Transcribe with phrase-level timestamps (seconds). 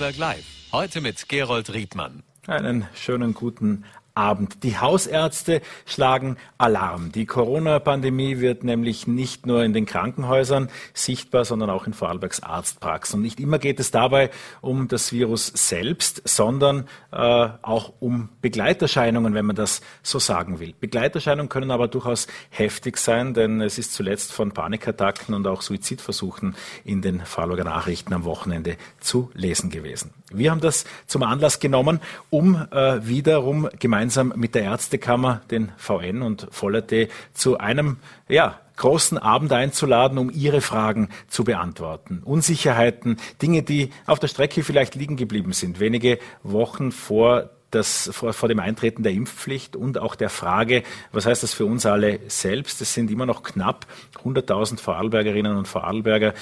[0.00, 0.46] Vorarlberg Live.
[0.72, 2.22] Heute mit Gerold Riedmann.
[2.46, 3.84] Einen schönen guten
[4.14, 4.62] Abend.
[4.62, 7.12] Die Hausärzte schlagen Alarm.
[7.12, 13.18] Die Corona-Pandemie wird nämlich nicht nur in den Krankenhäusern sichtbar, sondern auch in Vorarlbergs Arztpraxen.
[13.18, 19.34] Und nicht immer geht es dabei um das Virus selbst, sondern äh, auch um Begleiterscheinungen,
[19.34, 20.74] wenn man das so sagen will.
[20.78, 26.56] Begleiterscheinungen können aber durchaus heftig sein, denn es ist zuletzt von Panikattacken und auch Suizidversuchen
[26.84, 30.12] in den Vorarlberger Nachrichten am Wochenende zu lesen gewesen.
[30.32, 35.72] Wir haben das zum Anlass genommen, um äh, wiederum gemeinsam gemeinsam mit der Ärztekammer, den
[35.76, 37.98] VN und Vollerte zu einem
[38.30, 42.22] ja, großen Abend einzuladen, um Ihre Fragen zu beantworten.
[42.24, 48.32] Unsicherheiten, Dinge, die auf der Strecke vielleicht liegen geblieben sind, wenige Wochen vor das vor,
[48.32, 52.20] vor, dem Eintreten der Impfpflicht und auch der Frage, was heißt das für uns alle
[52.26, 52.80] selbst?
[52.80, 53.86] Es sind immer noch knapp
[54.24, 56.32] 100.000 Vorarlbergerinnen und Vorarlberger,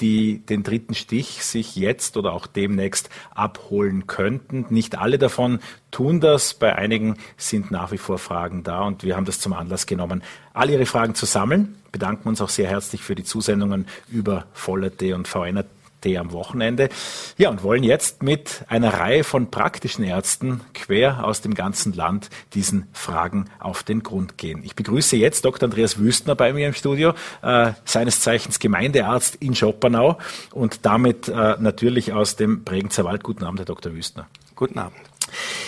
[0.00, 4.66] die den dritten Stich sich jetzt oder auch demnächst abholen könnten.
[4.70, 6.54] Nicht alle davon tun das.
[6.54, 10.22] Bei einigen sind nach wie vor Fragen da und wir haben das zum Anlass genommen,
[10.52, 11.76] all Ihre Fragen zu sammeln.
[11.92, 15.64] Bedanken uns auch sehr herzlich für die Zusendungen über Vollerte und VNR
[16.04, 16.88] am Wochenende.
[17.36, 22.30] Ja, und wollen jetzt mit einer Reihe von praktischen Ärzten quer aus dem ganzen Land
[22.54, 24.62] diesen Fragen auf den Grund gehen.
[24.64, 25.68] Ich begrüße jetzt Dr.
[25.68, 30.18] Andreas Wüstner bei mir im Studio, äh, seines Zeichens Gemeindearzt in Schoppernau
[30.52, 33.22] und damit äh, natürlich aus dem Bregenzer Wald.
[33.22, 33.92] Guten Abend, Herr Dr.
[33.92, 34.26] Wüstner.
[34.54, 34.96] Guten Abend.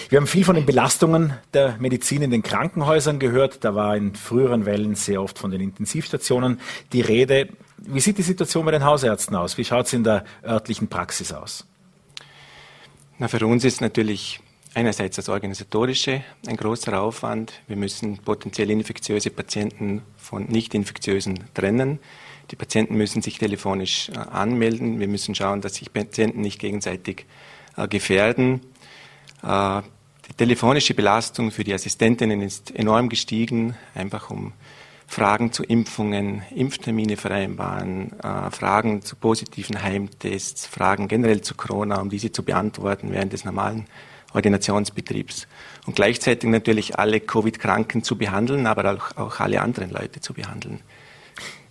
[0.09, 3.65] Wir haben viel von den Belastungen der Medizin in den Krankenhäusern gehört.
[3.65, 6.61] Da war in früheren Wellen sehr oft von den Intensivstationen
[6.93, 7.49] die Rede.
[7.79, 9.57] Wie sieht die Situation bei den Hausärzten aus?
[9.57, 11.65] Wie schaut es in der örtlichen Praxis aus?
[13.19, 14.41] Na, für uns ist natürlich
[14.75, 17.53] einerseits das Organisatorische ein großer Aufwand.
[17.67, 21.99] Wir müssen potenziell infektiöse Patienten von nicht infektiösen trennen.
[22.51, 25.01] Die Patienten müssen sich telefonisch äh, anmelden.
[25.01, 27.27] Wir müssen schauen, dass sich Patienten nicht gegenseitig
[27.77, 28.61] äh, gefährden.
[29.43, 29.83] Äh,
[30.29, 34.53] die telefonische Belastung für die Assistentinnen ist enorm gestiegen, einfach um
[35.11, 42.11] Fragen zu Impfungen, Impftermine vereinbaren, äh, Fragen zu positiven Heimtests, Fragen generell zu Corona, um
[42.11, 43.87] diese zu beantworten während des normalen
[44.35, 45.49] Ordinationsbetriebs.
[45.87, 50.81] Und gleichzeitig natürlich alle Covid-Kranken zu behandeln, aber auch, auch alle anderen Leute zu behandeln.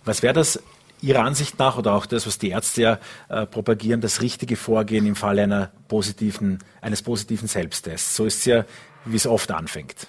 [0.04, 0.60] Was wäre das
[1.00, 2.98] Ihrer Ansicht nach oder auch das, was die Ärzte ja
[3.28, 8.16] äh, propagieren, das richtige Vorgehen im Falle einer positiven, eines positiven Selbsttests?
[8.16, 8.64] So ist es ja,
[9.04, 10.08] wie es oft anfängt.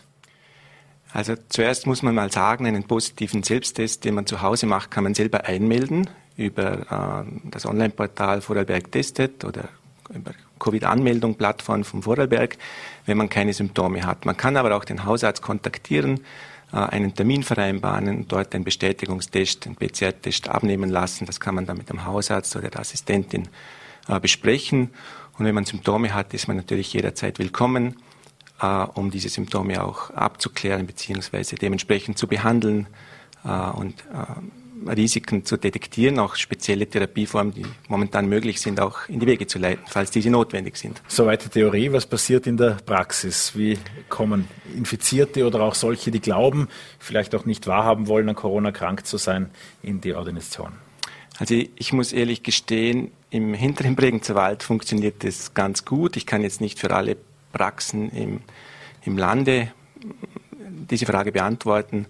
[1.12, 5.04] Also zuerst muss man mal sagen, einen positiven Selbsttest, den man zu Hause macht, kann
[5.04, 9.70] man selber einmelden über äh, das Online-Portal Vorarlberg testet oder
[10.14, 12.58] über Covid-Anmeldung, Plattform vom Vorarlberg,
[13.06, 14.26] wenn man keine Symptome hat.
[14.26, 16.22] Man kann aber auch den Hausarzt kontaktieren,
[16.72, 21.26] äh, einen Termin vereinbaren dort einen Bestätigungstest, einen PCR-Test abnehmen lassen.
[21.26, 23.48] Das kann man dann mit dem Hausarzt oder der Assistentin
[24.08, 24.92] äh, besprechen.
[25.38, 27.96] Und wenn man Symptome hat, ist man natürlich jederzeit willkommen
[28.62, 31.56] äh, um diese Symptome auch abzuklären bzw.
[31.56, 32.88] dementsprechend zu behandeln
[33.46, 39.20] äh, und äh, Risiken zu detektieren, auch spezielle Therapieformen, die momentan möglich sind, auch in
[39.20, 41.02] die Wege zu leiten, falls diese notwendig sind.
[41.08, 41.92] Soweit die Theorie.
[41.92, 43.56] Was passiert in der Praxis?
[43.56, 43.78] Wie
[44.08, 49.06] kommen Infizierte oder auch solche, die glauben, vielleicht auch nicht wahrhaben wollen, an Corona krank
[49.06, 49.50] zu sein,
[49.84, 50.72] in die Ordination?
[51.38, 56.18] Also ich muss ehrlich gestehen, im hinteren Bregenzer Wald funktioniert das ganz gut.
[56.18, 57.16] Ich kann jetzt nicht für alle
[57.52, 58.42] Praxen im,
[59.04, 59.72] im Lande
[60.90, 62.06] diese Frage beantworten.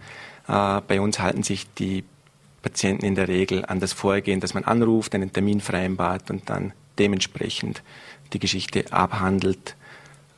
[0.47, 2.03] Äh, bei uns halten sich die
[2.61, 6.73] Patienten in der Regel an das Vorgehen, dass man anruft, einen Termin vereinbart und dann
[6.97, 7.81] dementsprechend
[8.33, 9.75] die Geschichte abhandelt.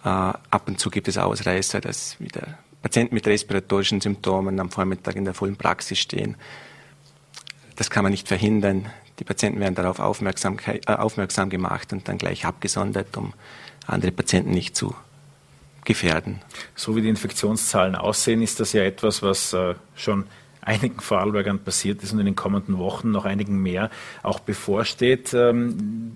[0.04, 5.16] Äh, ab und zu gibt es Ausreißer, dass wieder Patienten mit respiratorischen Symptomen am Vormittag
[5.16, 6.36] in der vollen Praxis stehen.
[7.76, 8.90] Das kann man nicht verhindern.
[9.20, 13.34] Die Patienten werden darauf aufmerksam, äh, aufmerksam gemacht und dann gleich abgesondert, um
[13.92, 14.96] andere Patienten nicht zu
[15.84, 16.42] gefährden.
[16.76, 20.26] So wie die Infektionszahlen aussehen, ist das ja etwas, was äh, schon
[20.62, 23.90] einigen Vorarlbergern passiert ist und in den kommenden Wochen noch einigen mehr
[24.22, 25.34] auch bevorsteht.
[25.34, 26.16] Ähm,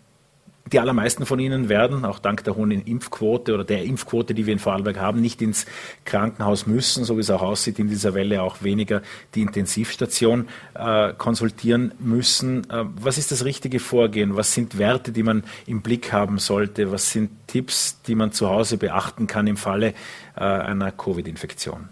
[0.72, 4.54] die allermeisten von ihnen werden, auch dank der hohen Impfquote oder der Impfquote, die wir
[4.54, 5.68] in Vorarlberg haben, nicht ins
[6.06, 9.04] Krankenhaus müssen, so wie es auch aussieht, in dieser Welle auch weniger
[9.36, 12.68] die Intensivstation äh, konsultieren müssen.
[12.70, 14.36] Äh, was ist das richtige Vorgehen?
[14.38, 16.92] Was sind Werte, die man im Blick haben sollte?
[16.92, 19.94] Was sind Tipps, die man zu Hause beachten kann im Falle
[20.36, 21.90] äh, einer Covid-Infektion?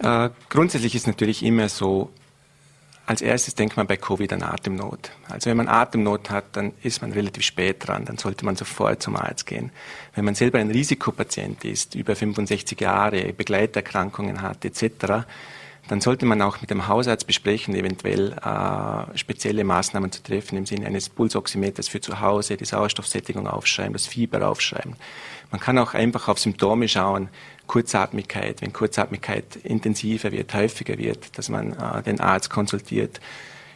[0.00, 2.10] Äh, grundsätzlich ist natürlich immer so,
[3.10, 5.10] als erstes denkt man bei Covid an Atemnot.
[5.28, 9.02] Also wenn man Atemnot hat, dann ist man relativ spät dran, dann sollte man sofort
[9.02, 9.72] zum Arzt gehen.
[10.14, 15.26] Wenn man selber ein Risikopatient ist, über 65 Jahre, Begleiterkrankungen hat etc.,
[15.88, 20.66] dann sollte man auch mit dem Hausarzt besprechen, eventuell äh, spezielle Maßnahmen zu treffen im
[20.66, 24.94] Sinne eines Pulsoximeters für zu Hause, die Sauerstoffsättigung aufschreiben, das Fieber aufschreiben.
[25.50, 27.28] Man kann auch einfach auf Symptome schauen,
[27.66, 33.20] Kurzatmigkeit, wenn Kurzatmigkeit intensiver wird, häufiger wird, dass man äh, den Arzt konsultiert.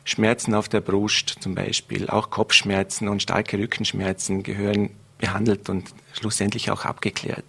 [0.05, 6.71] Schmerzen auf der Brust zum Beispiel, auch Kopfschmerzen und starke Rückenschmerzen gehören behandelt und schlussendlich
[6.71, 7.44] auch abgeklärt.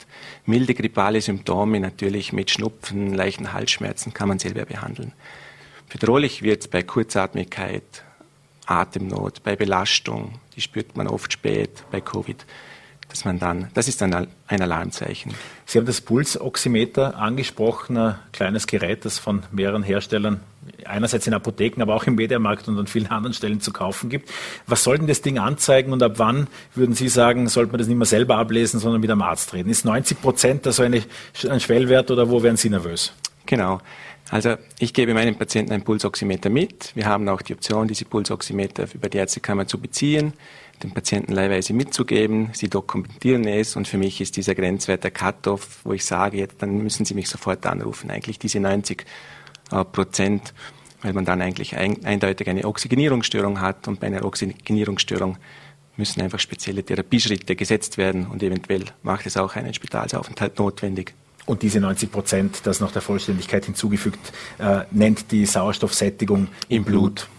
[0.45, 5.13] Milde grippale Symptome natürlich mit Schnupfen, leichten Halsschmerzen kann man selber behandeln.
[5.89, 8.03] Bedrohlich wird es bei Kurzatmigkeit,
[8.65, 12.45] Atemnot, bei Belastung, die spürt man oft spät bei Covid
[13.15, 15.33] dass man dann, das ist dann ein Alarmzeichen.
[15.65, 20.41] Sie haben das Pulsoximeter angesprochen, ein kleines Gerät, das von mehreren Herstellern
[20.83, 24.29] einerseits in Apotheken, aber auch im Mediamarkt und an vielen anderen Stellen zu kaufen gibt.
[24.67, 27.87] Was soll denn das Ding anzeigen und ab wann würden Sie sagen, sollte man das
[27.87, 29.69] nicht mehr selber ablesen, sondern mit einem Arzt reden?
[29.69, 31.01] Ist 90 Prozent also eine,
[31.49, 33.13] ein Schwellwert oder wo werden Sie nervös?
[33.45, 33.79] Genau.
[34.29, 36.91] Also ich gebe meinen Patienten ein Pulsoximeter mit.
[36.95, 40.33] Wir haben auch die Option, diese Pulsoximeter über die Ärztekammer zu beziehen
[40.85, 42.49] den Patienten leihweise mitzugeben.
[42.53, 46.61] Sie dokumentieren es und für mich ist dieser Grenzwert der Cut-off, wo ich sage, jetzt,
[46.61, 48.11] dann müssen Sie mich sofort anrufen.
[48.11, 49.05] Eigentlich diese 90
[49.71, 50.53] äh, Prozent,
[51.01, 55.37] weil man dann eigentlich ein, eindeutig eine Oxygenierungsstörung hat und bei einer Oxygenierungsstörung
[55.97, 61.13] müssen einfach spezielle Therapieschritte gesetzt werden und eventuell macht es auch einen Spitalsaufenthalt notwendig.
[61.45, 66.83] Und diese 90 Prozent, das noch der Vollständigkeit hinzugefügt, äh, nennt die Sauerstoffsättigung im, im
[66.83, 67.15] Blut.
[67.15, 67.29] Blut.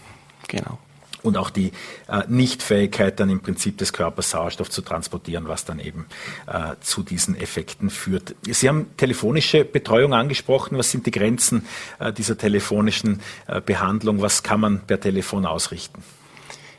[0.47, 0.79] Genau
[1.27, 1.71] und auch die
[2.07, 6.07] äh, Nichtfähigkeit dann im Prinzip des Körpers Sauerstoff zu transportieren, was dann eben
[6.47, 8.35] äh, zu diesen Effekten führt.
[8.49, 10.77] Sie haben telefonische Betreuung angesprochen.
[10.77, 11.65] Was sind die Grenzen
[11.99, 14.21] äh, dieser telefonischen äh, Behandlung?
[14.21, 16.03] Was kann man per Telefon ausrichten?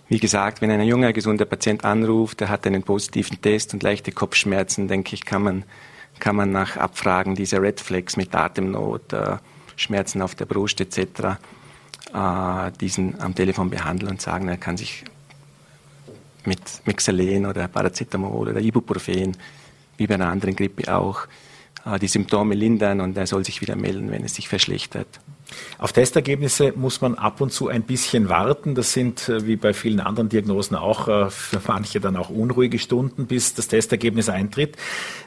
[0.09, 4.11] Wie gesagt, wenn ein junger, gesunder Patient anruft, der hat einen positiven Test und leichte
[4.11, 5.65] Kopfschmerzen, denke ich, kann man,
[6.19, 9.37] kann man nach Abfragen dieser Red Flags mit Atemnot, äh,
[9.77, 11.37] Schmerzen auf der Brust etc
[12.15, 15.05] äh, diesen am Telefon behandeln und sagen, er kann sich
[16.45, 19.37] mit Mexalen oder Paracetamol oder Ibuprofen,
[19.97, 21.27] wie bei einer anderen Grippe auch,
[21.85, 25.21] äh, die Symptome lindern und er soll sich wieder melden, wenn es sich verschlechtert.
[25.79, 28.75] Auf Testergebnisse muss man ab und zu ein bisschen warten.
[28.75, 32.79] Das sind äh, wie bei vielen anderen Diagnosen auch äh, für manche dann auch unruhige
[32.79, 34.77] Stunden, bis das Testergebnis eintritt.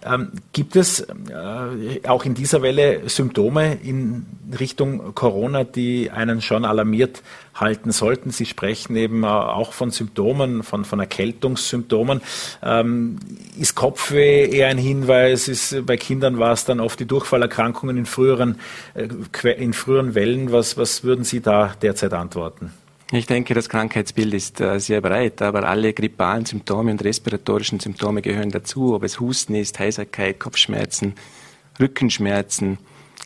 [0.06, 4.26] Ähm, gibt es äh, auch in dieser Welle Symptome in
[4.60, 7.24] Richtung Corona, die einen schon alarmiert
[7.56, 8.32] halten sollten?
[8.32, 12.22] Sie sprechen eben auch von Symptomen, von, von Erkältungssymptomen.
[12.64, 13.18] Ähm,
[13.60, 15.48] ist Kopfweh eher ein Hinweis?
[15.48, 18.60] Ist, bei Kindern war es dann oft die Durchfallerkrankungen in früheren,
[19.44, 20.52] in früheren Wellen.
[20.52, 22.74] Was, was würden Sie da derzeit antworten?
[23.14, 28.22] Ich denke, das Krankheitsbild ist äh, sehr breit, aber alle grippalen Symptome und respiratorischen Symptome
[28.22, 31.16] gehören dazu, ob es Husten ist, Heiserkeit, Kopfschmerzen,
[31.78, 32.78] Rückenschmerzen,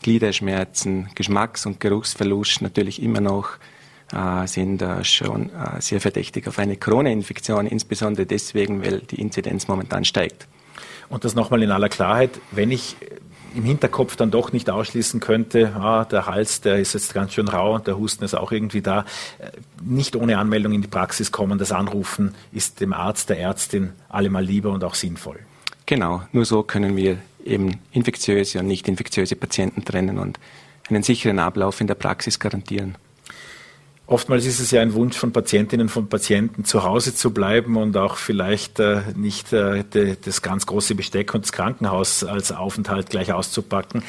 [0.01, 3.75] Gliederschmerzen, Geschmacks- und Geruchsverlust natürlich immer noch äh,
[4.47, 10.06] sind äh, schon äh, sehr verdächtig auf eine Corona-Infektion, insbesondere deswegen, weil die Inzidenz momentan
[10.06, 10.47] steigt.
[11.09, 12.95] Und das nochmal in aller Klarheit, wenn ich
[13.56, 17.47] im Hinterkopf dann doch nicht ausschließen könnte, ah, der Hals, der ist jetzt ganz schön
[17.47, 19.06] rau und der Husten ist auch irgendwie da,
[19.39, 19.51] äh,
[19.81, 21.57] nicht ohne Anmeldung in die Praxis kommen.
[21.57, 25.39] Das Anrufen ist dem Arzt, der Ärztin allemal lieber und auch sinnvoll.
[25.85, 30.39] Genau, nur so können wir eben infektiöse und nicht infektiöse Patienten trennen und
[30.89, 32.95] einen sicheren Ablauf in der Praxis garantieren.
[34.07, 37.97] Oftmals ist es ja ein Wunsch von Patientinnen, von Patienten, zu Hause zu bleiben und
[37.97, 43.09] auch vielleicht äh, nicht äh, de, das ganz große Besteck und das Krankenhaus als Aufenthalt
[43.09, 44.03] gleich auszupacken.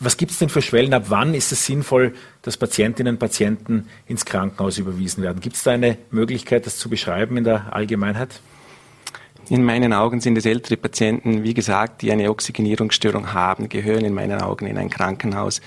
[0.00, 0.92] Was gibt es denn für Schwellen?
[0.92, 5.40] Ab wann ist es sinnvoll, dass Patientinnen und Patienten ins Krankenhaus überwiesen werden?
[5.40, 8.40] Gibt es da eine Möglichkeit, das zu beschreiben in der Allgemeinheit?
[9.48, 14.14] In meinen Augen sind es ältere Patienten, wie gesagt, die eine Oxygenierungsstörung haben, gehören in
[14.14, 15.60] meinen Augen in ein Krankenhaus.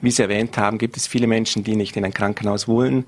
[0.00, 3.04] Wie Sie erwähnt haben, gibt es viele Menschen, die nicht in ein Krankenhaus wollen.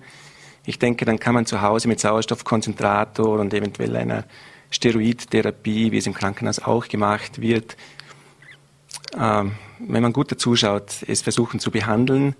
[0.66, 4.24] Ich denke, dann kann man zu Hause mit Sauerstoffkonzentrator und eventuell einer
[4.70, 7.76] Steroidtherapie, wie es im Krankenhaus auch gemacht wird,
[9.18, 12.34] ähm, wenn man gut dazuschaut, es versuchen zu behandeln.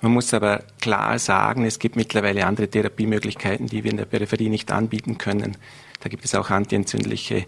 [0.00, 4.48] Man muss aber klar sagen, es gibt mittlerweile andere Therapiemöglichkeiten, die wir in der Peripherie
[4.48, 5.56] nicht anbieten können.
[6.00, 7.46] Da gibt es auch antientzündliche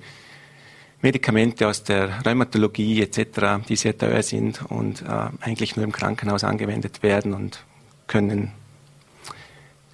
[1.03, 6.45] Medikamente aus der Rheumatologie etc., die sehr teuer sind und äh, eigentlich nur im Krankenhaus
[6.45, 7.65] angewendet werden und
[8.07, 8.53] können.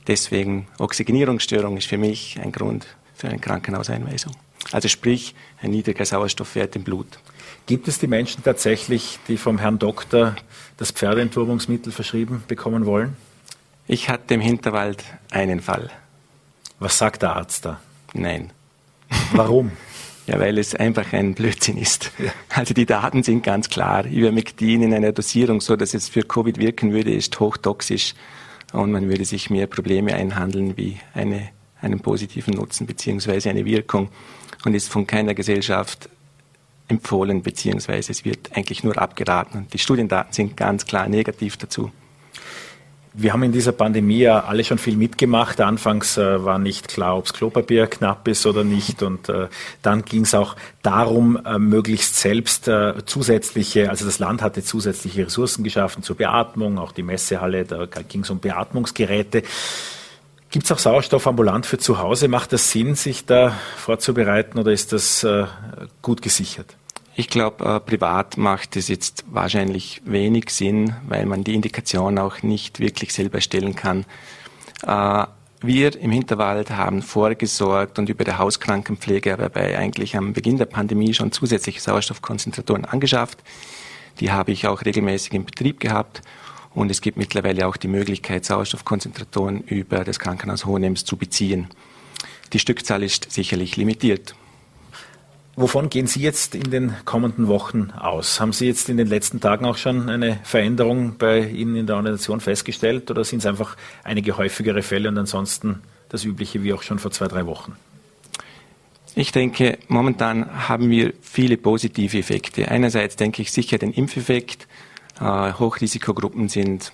[0.07, 4.33] Deswegen Oxygenierungsstörung ist für mich ein Grund für eine Krankenhauseinweisung.
[4.71, 7.19] Also sprich ein niedriger Sauerstoffwert im Blut.
[7.67, 10.37] Gibt es die Menschen tatsächlich, die vom Herrn Doktor
[10.77, 13.17] das Pferdeentwurmungsmittel verschrieben bekommen wollen?
[13.87, 15.91] Ich hatte im Hinterwald einen Fall.
[16.79, 17.81] Was sagt der Arzt da?
[18.15, 18.51] Nein.
[19.33, 19.73] Warum?
[20.27, 22.13] Ja, weil es einfach ein Blödsinn ist.
[22.19, 22.31] Ja.
[22.51, 24.07] Also die Daten sind ganz klar.
[24.07, 28.15] Ivermectin in einer Dosierung, so dass es für Covid wirken würde, ist hochtoxisch
[28.73, 31.49] und man würde sich mehr Probleme einhandeln wie eine,
[31.81, 34.11] einen positiven Nutzen beziehungsweise eine Wirkung
[34.65, 36.09] und ist von keiner Gesellschaft
[36.89, 39.59] empfohlen beziehungsweise es wird eigentlich nur abgeraten.
[39.59, 41.91] Und die Studiendaten sind ganz klar negativ dazu.
[43.15, 45.61] Wir haben in dieser Pandemie ja alle schon viel mitgemacht.
[45.61, 49.03] Anfangs äh, war nicht klar, ob das Klopapier knapp ist oder nicht.
[49.03, 49.49] Und äh,
[49.83, 55.27] dann ging es auch darum, äh, möglichst selbst äh, zusätzliche, also das Land hatte zusätzliche
[55.27, 59.43] Ressourcen geschaffen zur Beatmung, auch die Messehalle, da ging es um Beatmungsgeräte.
[60.51, 62.29] Gibt es auch Sauerstoff ambulant für zu Hause?
[62.29, 65.47] Macht das Sinn, sich da vorzubereiten oder ist das äh,
[66.03, 66.77] gut gesichert?
[67.15, 72.43] Ich glaube, äh, privat macht es jetzt wahrscheinlich wenig Sinn, weil man die Indikation auch
[72.43, 74.07] nicht wirklich selber stellen kann.
[74.87, 75.27] Äh,
[75.65, 80.65] wir im Hinterwald haben vorgesorgt und über die Hauskrankenpflege aber bei eigentlich am Beginn der
[80.65, 83.39] Pandemie schon zusätzliche Sauerstoffkonzentratoren angeschafft.
[84.19, 86.23] Die habe ich auch regelmäßig in Betrieb gehabt
[86.75, 91.69] und es gibt mittlerweile auch die Möglichkeit, Sauerstoffkonzentratoren über das Krankenhaus Hohenems zu beziehen.
[92.53, 94.35] Die Stückzahl ist sicherlich limitiert.
[95.63, 98.41] Wovon gehen Sie jetzt in den kommenden Wochen aus?
[98.41, 101.95] Haben Sie jetzt in den letzten Tagen auch schon eine Veränderung bei Ihnen in der
[101.95, 106.83] Organisation festgestellt oder sind es einfach einige häufigere Fälle und ansonsten das Übliche wie auch
[106.83, 107.77] schon vor zwei, drei Wochen?
[109.15, 112.67] Ich denke, momentan haben wir viele positive Effekte.
[112.69, 114.67] Einerseits denke ich sicher den Impfeffekt.
[115.21, 116.91] Äh, Hochrisikogruppen sind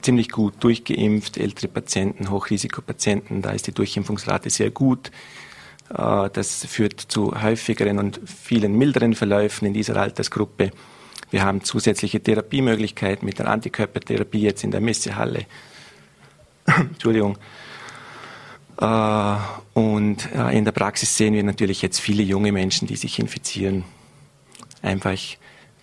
[0.00, 5.10] ziemlich gut durchgeimpft, ältere Patienten, Hochrisikopatienten, da ist die Durchimpfungsrate sehr gut.
[5.90, 10.70] Äh, das führt zu häufigeren und vielen milderen Verläufen in dieser Altersgruppe.
[11.30, 15.46] Wir haben zusätzliche Therapiemöglichkeiten mit der Antikörpertherapie jetzt in der Messehalle.
[16.66, 17.36] Entschuldigung.
[18.80, 19.36] Äh,
[19.74, 23.84] und äh, in der Praxis sehen wir natürlich jetzt viele junge Menschen, die sich infizieren.
[24.82, 25.18] Einfach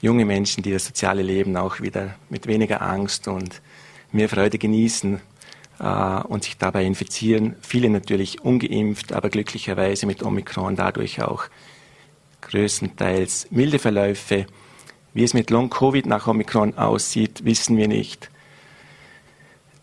[0.01, 3.61] junge Menschen, die das soziale Leben auch wieder mit weniger Angst und
[4.11, 5.19] mehr Freude genießen
[5.79, 7.55] und sich dabei infizieren.
[7.61, 11.45] Viele natürlich ungeimpft, aber glücklicherweise mit Omikron dadurch auch
[12.41, 14.45] größtenteils milde Verläufe.
[15.13, 18.29] Wie es mit Long-Covid nach Omikron aussieht, wissen wir nicht.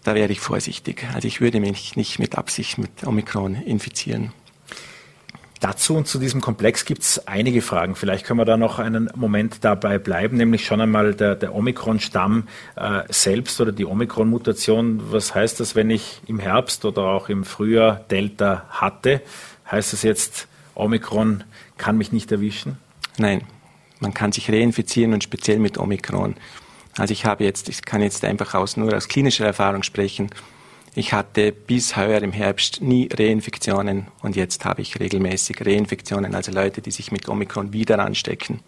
[0.05, 1.07] Da wäre ich vorsichtig.
[1.15, 4.33] Also ich würde mich nicht mit Absicht mit Omikron infizieren.
[5.63, 7.95] Dazu und zu diesem Komplex gibt es einige Fragen.
[7.95, 12.49] Vielleicht können wir da noch einen Moment dabei bleiben, nämlich schon einmal der, der Omikron-Stamm
[12.75, 15.13] äh, selbst oder die Omikron-Mutation.
[15.13, 19.23] Was heißt das, wenn ich im Herbst oder auch im Frühjahr Delta hatte?
[19.71, 21.45] Heißt das jetzt, Omikron
[21.79, 22.79] kann mich nicht erwischen?
[23.17, 23.43] Nein,
[24.01, 26.35] man kann sich reinfizieren und speziell mit Omikron.
[26.99, 30.29] Also ich habe jetzt, ich kann jetzt einfach aus, nur aus klinischer Erfahrung sprechen.
[30.95, 36.53] Ich hatte bis heuer im Herbst nie Reinfektionen und jetzt habe ich regelmäßig Reinfektionen, also
[36.53, 38.61] Leute, die sich mit Omikron wieder anstecken.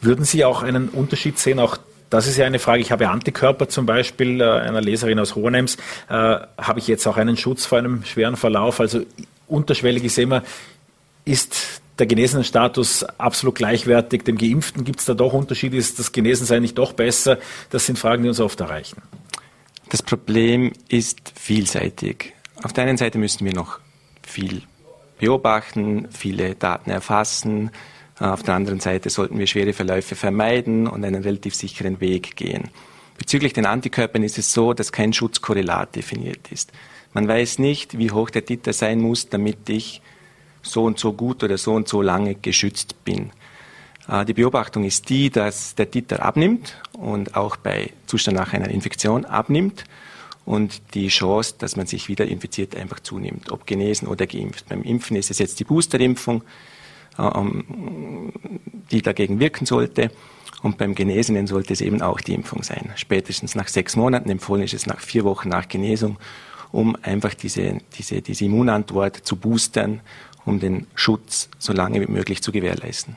[0.00, 1.76] Würden Sie auch einen Unterschied sehen, auch
[2.08, 2.80] das ist ja eine Frage.
[2.80, 5.76] Ich habe Antikörper zum Beispiel äh, einer Leserin aus Hohenems.
[6.08, 8.78] Äh, habe ich jetzt auch einen Schutz vor einem schweren Verlauf?
[8.78, 9.00] Also
[9.48, 10.44] unterschwellig ist immer,
[11.24, 14.84] ist der Genesenenstatus absolut gleichwertig dem Geimpften?
[14.84, 15.76] Gibt es da doch Unterschiede?
[15.76, 17.38] Ist das Genesensein nicht doch besser?
[17.70, 19.02] Das sind Fragen, die uns oft erreichen.
[19.94, 22.32] Das Problem ist vielseitig.
[22.64, 23.78] Auf der einen Seite müssen wir noch
[24.26, 24.62] viel
[25.20, 27.70] beobachten, viele Daten erfassen.
[28.18, 32.70] Auf der anderen Seite sollten wir schwere Verläufe vermeiden und einen relativ sicheren Weg gehen.
[33.18, 36.72] Bezüglich den Antikörpern ist es so, dass kein Schutzkorrelat definiert ist.
[37.12, 40.02] Man weiß nicht, wie hoch der Titer sein muss, damit ich
[40.60, 43.30] so und so gut oder so und so lange geschützt bin.
[44.08, 48.68] Äh, die Beobachtung ist die, dass der Titer abnimmt und auch bei Zustand nach einer
[48.68, 49.84] Infektion abnimmt
[50.44, 54.68] und die Chance, dass man sich wieder infiziert, einfach zunimmt, ob genesen oder geimpft.
[54.68, 56.42] Beim Impfen ist es jetzt die Boosterimpfung,
[57.18, 57.30] äh,
[58.90, 60.10] die dagegen wirken sollte.
[60.62, 62.90] Und beim Genesenen sollte es eben auch die Impfung sein.
[62.96, 66.16] Spätestens nach sechs Monaten, empfohlen ist es nach vier Wochen nach Genesung,
[66.72, 70.00] um einfach diese, diese, diese Immunantwort zu boostern,
[70.46, 73.16] um den Schutz so lange wie möglich zu gewährleisten.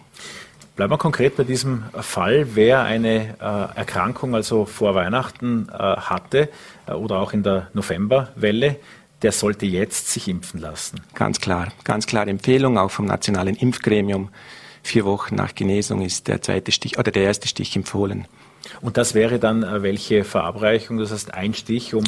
[0.77, 2.49] Bleiben wir konkret bei diesem Fall.
[2.53, 6.49] Wer eine äh, Erkrankung also vor Weihnachten äh, hatte
[6.85, 8.75] äh, oder auch in der Novemberwelle,
[9.23, 11.01] der sollte jetzt sich impfen lassen.
[11.15, 14.29] Ganz klar, ganz klare Empfehlung auch vom Nationalen Impfgremium.
[14.83, 18.27] Vier Wochen nach Genesung ist der zweite Stich oder der erste Stich empfohlen.
[18.79, 20.99] Und das wäre dann äh, welche Verabreichung?
[20.99, 22.03] Das heißt ein Stich um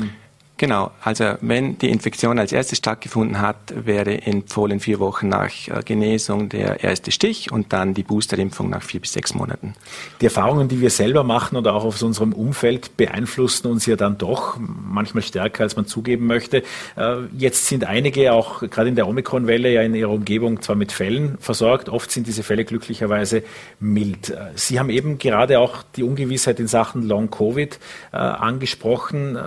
[0.59, 5.81] Genau, also wenn die Infektion als erstes stattgefunden hat, wäre empfohlen vier Wochen nach äh,
[5.85, 9.73] Genesung der erste Stich und dann die Boosterimpfung nach vier bis sechs Monaten.
[10.19, 14.17] Die Erfahrungen, die wir selber machen oder auch aus unserem Umfeld, beeinflussen uns ja dann
[14.17, 16.63] doch manchmal stärker, als man zugeben möchte.
[16.97, 20.91] Äh, jetzt sind einige auch gerade in der Omikron-Welle ja in ihrer Umgebung zwar mit
[20.91, 23.43] Fällen versorgt, oft sind diese Fälle glücklicherweise
[23.79, 24.31] mild.
[24.31, 27.79] Äh, Sie haben eben gerade auch die Ungewissheit in Sachen Long-Covid
[28.11, 29.37] angesprochen.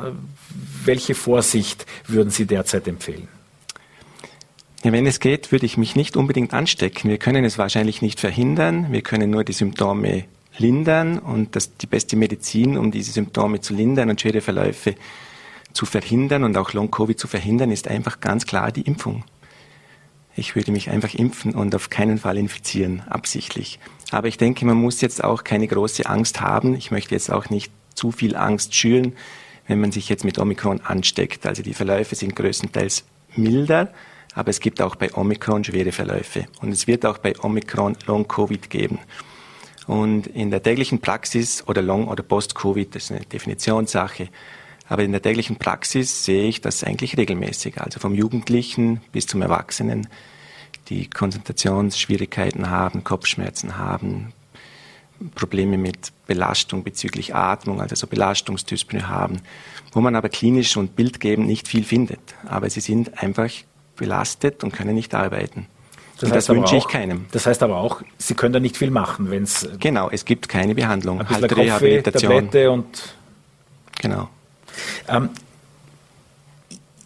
[0.85, 3.28] Welche Vorsicht würden Sie derzeit empfehlen?
[4.82, 7.09] Ja, wenn es geht, würde ich mich nicht unbedingt anstecken.
[7.09, 8.90] Wir können es wahrscheinlich nicht verhindern.
[8.90, 10.25] Wir können nur die Symptome
[10.59, 14.97] lindern und das die beste Medizin, um diese Symptome zu lindern und schwere Verläufe
[15.73, 19.25] zu verhindern und auch Long-Covid zu verhindern, ist einfach ganz klar die Impfung.
[20.35, 23.78] Ich würde mich einfach impfen und auf keinen Fall infizieren, absichtlich.
[24.11, 26.75] Aber ich denke, man muss jetzt auch keine große Angst haben.
[26.75, 29.12] Ich möchte jetzt auch nicht zu viel Angst schüren
[29.66, 31.47] wenn man sich jetzt mit Omikron ansteckt.
[31.47, 33.04] Also die Verläufe sind größtenteils
[33.37, 33.92] milder,
[34.35, 36.47] aber es gibt auch bei Omikron schwere Verläufe.
[36.61, 38.99] Und es wird auch bei Omikron Long-Covid geben.
[39.87, 44.28] Und in der täglichen Praxis oder Long- oder Post-Covid, das ist eine Definitionssache,
[44.88, 47.81] aber in der täglichen Praxis sehe ich das eigentlich regelmäßig.
[47.81, 50.09] Also vom Jugendlichen bis zum Erwachsenen,
[50.88, 54.33] die Konzentrationsschwierigkeiten haben, Kopfschmerzen haben,
[55.35, 59.41] Probleme mit Belastung bezüglich Atmung, also so Belastungsdyspnoe haben,
[59.93, 62.21] wo man aber klinisch und bildgebend nicht viel findet.
[62.47, 63.50] Aber sie sind einfach
[63.97, 65.67] belastet und können nicht arbeiten.
[66.21, 67.26] Das, das wünsche auch, ich keinem.
[67.33, 70.49] Das heißt aber auch, Sie können da nicht viel machen, wenn es genau, es gibt
[70.49, 72.31] keine Behandlung, ein halt Rehabilitation.
[72.33, 73.14] Tablette und
[74.00, 74.29] genau.
[75.09, 75.31] Ähm,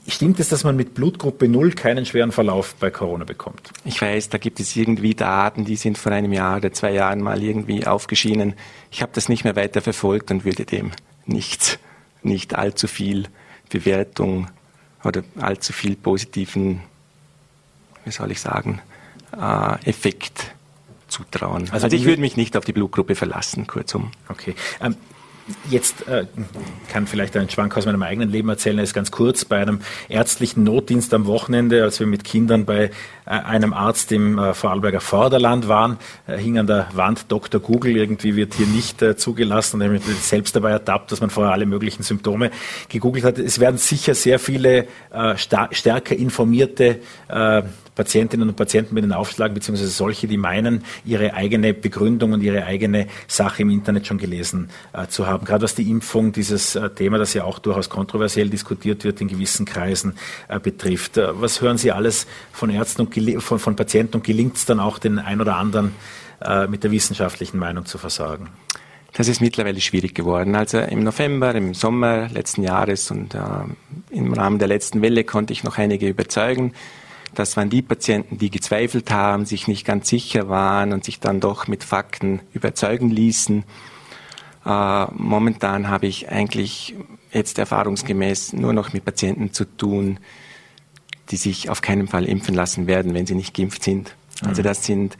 [0.08, 3.70] Stimmt es, dass man mit Blutgruppe 0 keinen schweren Verlauf bei Corona bekommt?
[3.84, 7.20] Ich weiß, da gibt es irgendwie Daten, die sind vor einem Jahr oder zwei Jahren
[7.20, 8.54] mal irgendwie aufgeschienen.
[8.92, 10.92] Ich habe das nicht mehr weiter verfolgt und würde dem
[11.24, 11.80] nicht,
[12.22, 13.28] nicht allzu viel
[13.68, 14.48] Bewertung
[15.02, 16.82] oder allzu viel positiven,
[18.04, 18.80] wie soll ich sagen,
[19.36, 20.54] äh, Effekt
[21.08, 21.62] zutrauen.
[21.70, 24.12] Also, also ich würde mich nicht auf die Blutgruppe verlassen, kurzum.
[24.28, 24.54] Okay.
[24.80, 24.96] Ähm,
[25.70, 26.26] Jetzt äh,
[26.88, 29.80] kann vielleicht ein Schwank aus meinem eigenen Leben erzählen, er ist ganz kurz bei einem
[30.08, 32.90] ärztlichen Notdienst am Wochenende, als wir mit Kindern bei
[33.26, 37.60] äh, einem Arzt im äh, Vorarlberger Vorderland waren, äh, hing an der Wand Dr.
[37.60, 41.20] Google, irgendwie wird hier nicht äh, zugelassen und ich habe mich selbst dabei ertappt, dass
[41.20, 42.50] man vorher alle möglichen Symptome
[42.88, 43.38] gegoogelt hat.
[43.38, 47.00] Es werden sicher sehr viele äh, stärker informierte
[47.96, 52.64] Patientinnen und Patienten mit den Aufschlagen, beziehungsweise solche, die meinen, ihre eigene Begründung und ihre
[52.64, 55.44] eigene Sache im Internet schon gelesen äh, zu haben.
[55.44, 59.28] Gerade was die Impfung, dieses äh, Thema, das ja auch durchaus kontroversiell diskutiert wird in
[59.28, 60.14] gewissen Kreisen,
[60.46, 61.16] äh, betrifft.
[61.16, 64.78] Äh, was hören Sie alles von Ärzten und von, von Patienten und gelingt es dann
[64.78, 65.92] auch den ein oder anderen
[66.42, 68.50] äh, mit der wissenschaftlichen Meinung zu versagen?
[69.14, 70.54] Das ist mittlerweile schwierig geworden.
[70.54, 73.38] Also im November, im Sommer letzten Jahres und äh,
[74.10, 76.74] im Rahmen der letzten Welle konnte ich noch einige überzeugen.
[77.36, 81.38] Das waren die Patienten, die gezweifelt haben, sich nicht ganz sicher waren und sich dann
[81.38, 83.62] doch mit Fakten überzeugen ließen.
[84.64, 86.94] Äh, momentan habe ich eigentlich
[87.32, 90.18] jetzt erfahrungsgemäß nur noch mit Patienten zu tun,
[91.30, 94.16] die sich auf keinen Fall impfen lassen werden, wenn sie nicht geimpft sind.
[94.42, 94.64] Also mhm.
[94.64, 95.18] das sind,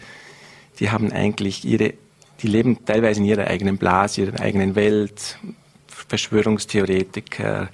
[0.81, 1.93] die haben eigentlich ihre,
[2.41, 5.39] die leben teilweise in ihrer eigenen Blase, ihrer eigenen Welt,
[6.09, 7.69] Verschwörungstheoretiker,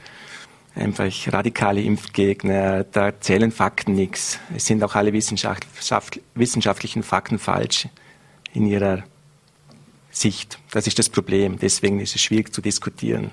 [0.75, 4.39] einfach radikale Impfgegner, da zählen Fakten nichts.
[4.57, 7.89] Es sind auch alle wissenschaftlichen Fakten falsch
[8.53, 9.05] in ihrer
[10.11, 10.59] Sicht.
[10.71, 11.59] Das ist das Problem.
[11.59, 13.33] Deswegen ist es schwierig zu diskutieren.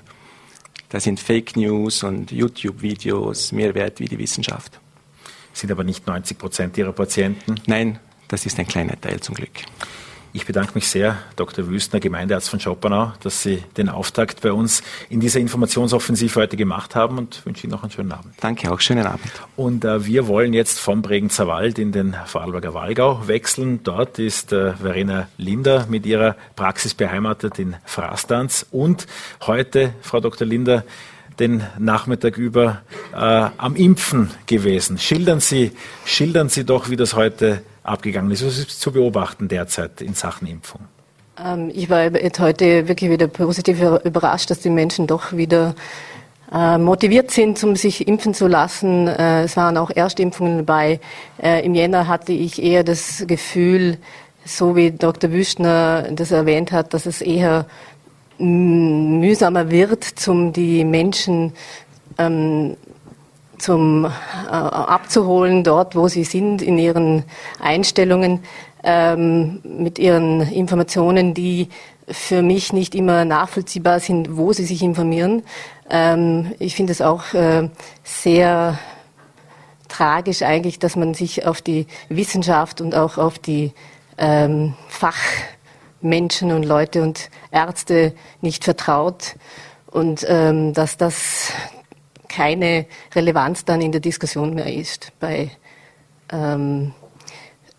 [0.90, 4.80] Da sind Fake News und YouTube-Videos mehr wert wie die Wissenschaft.
[5.54, 7.56] Sind aber nicht 90 Prozent Ihrer Patienten?
[7.68, 9.52] Nein, das ist ein kleiner Teil zum Glück.
[10.32, 11.68] Ich bedanke mich sehr, Dr.
[11.68, 16.96] Wüstner, Gemeindearzt von Schoppenau, dass Sie den Auftakt bei uns in dieser Informationsoffensive heute gemacht
[16.96, 18.36] haben und wünsche Ihnen noch einen schönen Abend.
[18.40, 19.32] Danke auch, schönen Abend.
[19.56, 23.80] Und äh, wir wollen jetzt vom Bregenzer Wald in den Vorarlberger Wallgau wechseln.
[23.84, 29.08] Dort ist äh, Verena Linder mit ihrer Praxis beheimatet in Frastanz und
[29.48, 30.46] heute, Frau Dr.
[30.46, 30.84] Linder,
[31.40, 32.82] den Nachmittag über
[33.14, 35.00] äh, am Impfen gewesen.
[35.00, 35.72] Schildern Sie,
[36.06, 38.46] schildern Sie doch, wie das heute abgegangen ist.
[38.46, 40.82] Was ist zu beobachten derzeit in Sachen Impfung?
[41.44, 45.76] Ähm, ich war heute wirklich wieder positiv überrascht, dass die Menschen doch wieder
[46.52, 49.08] äh, motiviert sind, um sich impfen zu lassen.
[49.08, 51.00] Äh, es waren auch Erstimpfungen dabei.
[51.42, 53.98] Äh, Im Jänner hatte ich eher das Gefühl,
[54.46, 55.32] so wie Dr.
[55.32, 57.66] Wüstner das erwähnt hat, dass es eher
[58.40, 61.54] mühsamer wird, um die Menschen
[62.18, 62.78] ähm,
[63.60, 64.10] zum äh,
[64.50, 67.24] abzuholen, dort, wo sie sind, in ihren
[67.60, 68.40] Einstellungen,
[68.84, 71.70] ähm, mit ihren Informationen, die
[72.08, 75.44] für mich nicht immer nachvollziehbar sind, wo sie sich informieren.
[75.90, 77.70] Ähm, ich finde es auch äh,
[78.04, 78.80] sehr
[79.88, 83.74] tragisch eigentlich, dass man sich auf die Wissenschaft und auch auf die
[84.18, 89.36] ähm, Fachmenschen und Leute und Ärzte nicht vertraut
[89.92, 91.52] und ähm, dass das
[92.30, 95.52] keine Relevanz dann in der Diskussion mehr ist bei
[96.32, 96.94] ähm,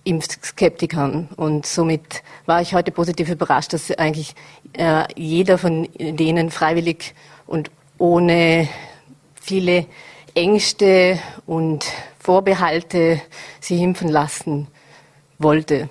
[0.05, 1.29] Impfskeptikern.
[1.37, 4.35] Und somit war ich heute positiv überrascht, dass eigentlich
[4.75, 7.15] äh, jeder von denen freiwillig
[7.47, 8.69] und ohne
[9.41, 9.87] viele
[10.35, 11.87] Ängste und
[12.19, 13.21] Vorbehalte
[13.61, 14.69] sich impfen lassen
[15.39, 15.89] wollte.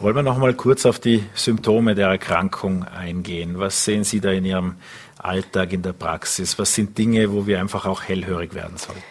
[0.00, 3.58] Wollen wir noch mal kurz auf die Symptome der Erkrankung eingehen?
[3.58, 4.76] Was sehen Sie da in Ihrem
[5.24, 6.58] Alltag in der Praxis?
[6.58, 9.02] Was sind Dinge, wo wir einfach auch hellhörig werden sollten?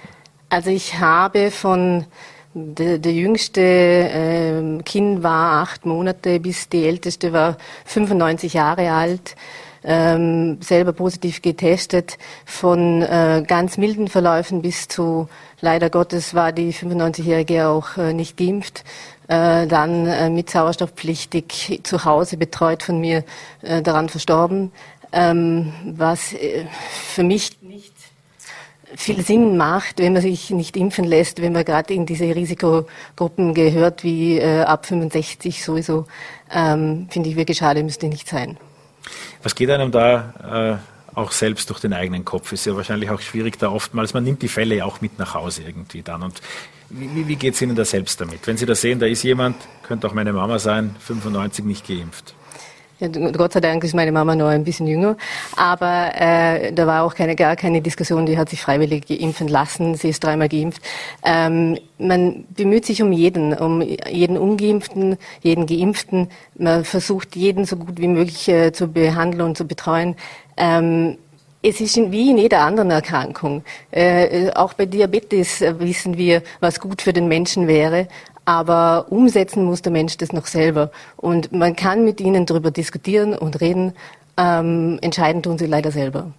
[0.50, 2.06] Also ich habe von
[2.54, 9.36] der, der jüngste äh, Kind war acht Monate, bis die älteste war 95 Jahre alt.
[9.86, 15.28] Ähm, selber positiv getestet, von äh, ganz milden Verläufen bis zu,
[15.60, 18.86] leider Gottes war die 95-Jährige auch äh, nicht geimpft,
[19.28, 23.26] äh, dann äh, mit sauerstoffpflichtig zu Hause betreut von mir
[23.62, 24.72] äh, daran verstorben,
[25.14, 26.66] ähm, was äh,
[27.14, 27.94] für mich nicht
[28.96, 33.54] viel Sinn macht, wenn man sich nicht impfen lässt, wenn man gerade in diese Risikogruppen
[33.54, 36.06] gehört, wie äh, ab 65 sowieso,
[36.52, 38.58] ähm, finde ich wirklich schade, müsste nicht sein.
[39.42, 40.80] Was geht einem da
[41.16, 42.52] äh, auch selbst durch den eigenen Kopf?
[42.52, 44.14] Ist ja wahrscheinlich auch schwierig da oftmals.
[44.14, 46.24] Man nimmt die Fälle ja auch mit nach Hause irgendwie dann.
[46.24, 46.42] Und
[46.90, 48.46] wie, wie geht es Ihnen da selbst damit?
[48.46, 52.36] Wenn Sie da sehen, da ist jemand, könnte auch meine Mama sein, 95 nicht geimpft.
[53.00, 55.18] Ja, Gott sei Dank ist meine Mama noch ein bisschen jünger,
[55.58, 59.96] aber äh, da war auch keine, gar keine Diskussion, die hat sich freiwillig impfen lassen,
[59.96, 60.82] sie ist dreimal geimpft.
[61.24, 67.78] Ähm, man bemüht sich um jeden, um jeden Ungeimpften, jeden Geimpften, man versucht jeden so
[67.78, 70.16] gut wie möglich äh, zu behandeln und zu betreuen.
[70.56, 71.18] Ähm,
[71.66, 73.64] es ist wie in jeder anderen Erkrankung.
[73.90, 78.08] Äh, auch bei Diabetes äh, wissen wir, was gut für den Menschen wäre.
[78.46, 80.92] Aber umsetzen muss der Mensch das noch selber.
[81.18, 83.94] Und man kann mit ihnen darüber diskutieren und reden.
[84.36, 86.32] Ähm, entscheiden tun sie leider selber.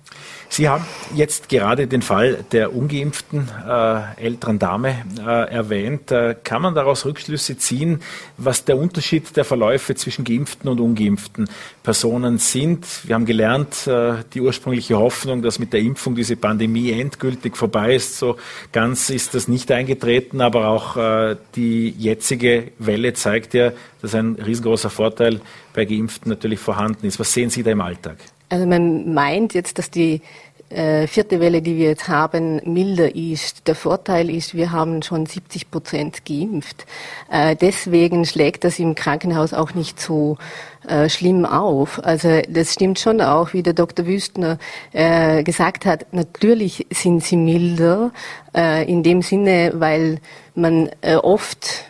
[0.48, 0.84] Sie haben
[1.16, 6.12] jetzt gerade den Fall der ungeimpften äh, älteren Dame äh, erwähnt.
[6.12, 8.00] Äh, kann man daraus Rückschlüsse ziehen,
[8.36, 11.48] was der Unterschied der Verläufe zwischen geimpften und ungeimpften
[11.82, 12.86] Personen sind?
[13.02, 17.96] Wir haben gelernt, äh, die ursprüngliche Hoffnung, dass mit der Impfung diese Pandemie endgültig vorbei
[17.96, 18.36] ist, so
[18.70, 23.72] ganz ist das nicht eingetreten, aber auch äh, die jetzige Welle zeigt ja,
[24.02, 25.40] dass ein riesengroßer Vorteil
[25.72, 27.18] bei Geimpften natürlich vorhanden ist.
[27.18, 28.18] Was sehen Sie da im Alltag?
[28.54, 30.22] Also man meint jetzt, dass die
[30.68, 33.66] äh, vierte Welle, die wir jetzt haben, milder ist.
[33.66, 36.86] Der Vorteil ist, wir haben schon 70 Prozent geimpft.
[37.32, 40.38] Äh, deswegen schlägt das im Krankenhaus auch nicht so
[40.86, 41.98] äh, schlimm auf.
[42.04, 44.06] Also das stimmt schon auch, wie der Dr.
[44.06, 44.58] Wüstner
[44.92, 46.06] äh, gesagt hat.
[46.12, 48.12] Natürlich sind sie milder
[48.56, 50.20] äh, in dem Sinne, weil
[50.54, 51.86] man äh, oft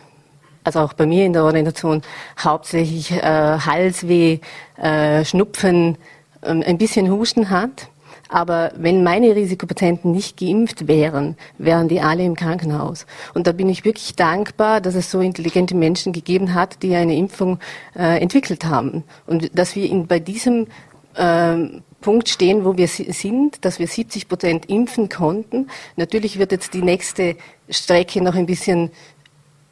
[0.65, 2.01] also auch bei mir in der Organisation,
[2.39, 4.39] hauptsächlich äh, Halsweh,
[4.77, 5.97] äh, Schnupfen,
[6.45, 7.89] ein bisschen Husten hat.
[8.27, 13.05] Aber wenn meine Risikopatienten nicht geimpft wären, wären die alle im Krankenhaus.
[13.33, 17.15] Und da bin ich wirklich dankbar, dass es so intelligente Menschen gegeben hat, die eine
[17.15, 17.59] Impfung
[17.95, 19.03] äh, entwickelt haben.
[19.27, 20.67] Und dass wir in, bei diesem
[21.13, 21.55] äh,
[22.01, 25.69] Punkt stehen, wo wir sind, dass wir 70 Prozent impfen konnten.
[25.95, 27.35] Natürlich wird jetzt die nächste
[27.69, 28.91] Strecke noch ein bisschen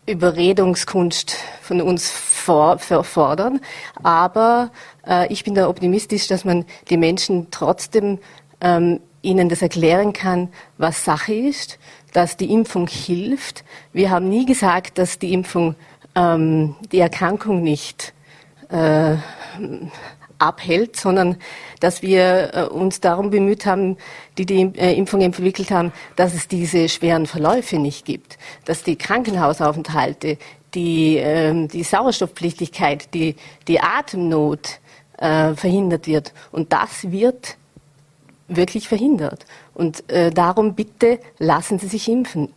[0.05, 3.61] Überredungskunst von uns fordern.
[4.01, 4.71] Aber
[5.07, 8.19] äh, ich bin da optimistisch, dass man die Menschen trotzdem
[8.61, 11.79] ähm, ihnen das erklären kann, was Sache ist,
[12.11, 13.63] dass die Impfung hilft.
[13.93, 15.75] Wir haben nie gesagt, dass die Impfung
[16.15, 18.13] ähm, die Erkrankung nicht
[18.69, 19.15] äh,
[20.43, 21.37] abhält, sondern
[21.79, 23.97] dass wir äh, uns darum bemüht haben,
[24.37, 28.95] die die äh, Impfung entwickelt haben, dass es diese schweren Verläufe nicht gibt, dass die
[28.95, 30.37] Krankenhausaufenthalte,
[30.73, 33.35] die, äh, die Sauerstoffpflichtigkeit, die,
[33.67, 34.79] die Atemnot
[35.17, 36.33] äh, verhindert wird.
[36.51, 37.57] Und das wird
[38.47, 39.45] wirklich verhindert.
[39.73, 42.49] Und darum bitte lassen Sie sich impfen.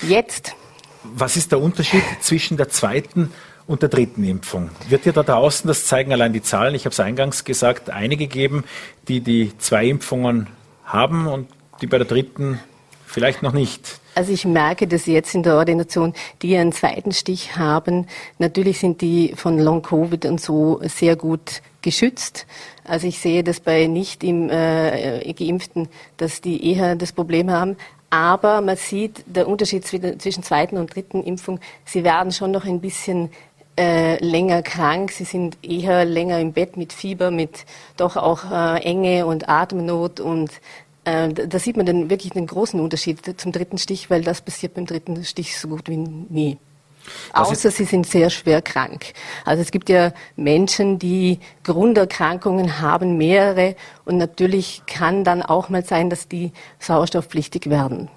[0.00, 0.54] Jetzt.
[1.02, 3.30] Was ist der Unterschied zwischen der zweiten
[3.68, 4.70] und der dritten Impfung.
[4.88, 8.26] Wird ja da draußen, das zeigen allein die Zahlen, ich habe es eingangs gesagt, einige
[8.26, 8.64] geben,
[9.06, 10.48] die die zwei Impfungen
[10.84, 11.48] haben und
[11.80, 12.58] die bei der dritten
[13.06, 14.00] vielleicht noch nicht.
[14.14, 18.06] Also ich merke dass jetzt in der Ordination, die einen zweiten Stich haben.
[18.38, 22.46] Natürlich sind die von Long-Covid und so sehr gut geschützt.
[22.84, 27.76] Also ich sehe das bei nicht im, äh, Geimpften, dass die eher das Problem haben.
[28.10, 32.80] Aber man sieht der Unterschied zwischen zweiten und dritten Impfung, sie werden schon noch ein
[32.80, 33.30] bisschen
[33.78, 37.64] äh, länger krank, sie sind eher länger im Bett mit Fieber, mit
[37.96, 40.50] doch auch äh, Enge und Atemnot und
[41.04, 44.74] äh, da sieht man dann wirklich den großen Unterschied zum dritten Stich, weil das passiert
[44.74, 46.58] beim dritten Stich so gut wie nie.
[47.32, 49.12] Außer sie sind sehr schwer krank.
[49.44, 53.76] Also es gibt ja Menschen, die Grunderkrankungen haben, mehrere.
[54.04, 58.10] Und natürlich kann dann auch mal sein, dass die sauerstoffpflichtig werden.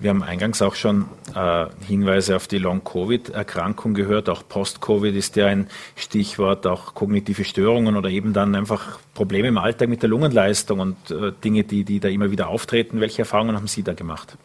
[0.00, 4.30] Wir haben eingangs auch schon äh, Hinweise auf die Long-Covid-Erkrankung gehört.
[4.30, 9.58] Auch Post-Covid ist ja ein Stichwort, auch kognitive Störungen oder eben dann einfach Probleme im
[9.58, 13.02] Alltag mit der Lungenleistung und äh, Dinge, die, die da immer wieder auftreten.
[13.02, 14.38] Welche Erfahrungen haben Sie da gemacht?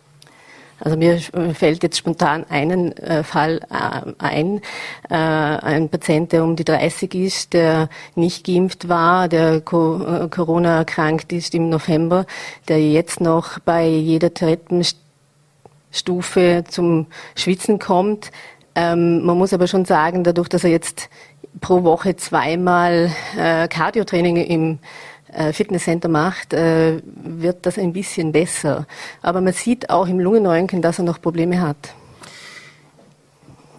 [0.81, 1.19] Also mir
[1.53, 4.59] fällt jetzt spontan einen äh, Fall äh, ein.
[5.09, 10.79] Äh, ein Patient, der um die 30 ist, der nicht geimpft war, der Co Corona
[10.79, 12.25] erkrankt ist im November,
[12.67, 14.33] der jetzt noch bei jeder
[15.95, 18.31] Treppenstufe zum Schwitzen kommt.
[18.75, 21.09] Ähm, man muss aber schon sagen, dadurch, dass er jetzt
[21.61, 24.79] pro Woche zweimal äh, Cardiotraining im
[25.33, 28.85] äh, Fitnesscenter macht, äh, wird das ein bisschen besser.
[29.21, 31.95] Aber man sieht auch im Lungenröntgen, dass er noch Probleme hat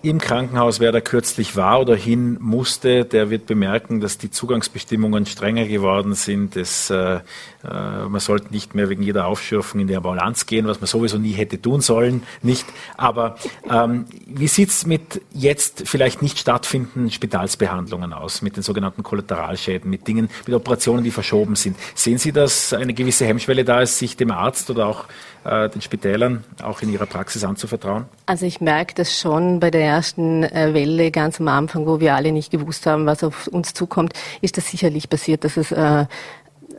[0.08, 5.26] im Krankenhaus, wer da kürzlich war oder hin musste, der wird bemerken, dass die Zugangsbestimmungen
[5.26, 6.56] strenger geworden sind.
[6.56, 7.20] Es, äh, äh,
[7.62, 11.32] man sollte nicht mehr wegen jeder Aufschürfung in die Ambulanz gehen, was man sowieso nie
[11.32, 12.66] hätte tun sollen, nicht.
[12.96, 13.36] Aber
[13.68, 20.06] ähm, wie sieht's mit jetzt vielleicht nicht stattfindenden Spitalsbehandlungen aus, mit den sogenannten Kollateralschäden, mit
[20.06, 21.76] Dingen, mit Operationen, die verschoben sind?
[21.94, 25.06] Sehen Sie, dass eine gewisse Hemmschwelle da ist, sich dem Arzt oder auch
[25.46, 28.06] äh, den Spitälern auch in ihrer Praxis anzuvertrauen?
[28.26, 32.14] Also ich merke das schon bei der ersten äh, Welle ganz am Anfang, wo wir
[32.14, 36.06] alle nicht gewusst haben, was auf uns zukommt, ist das sicherlich passiert, dass es äh,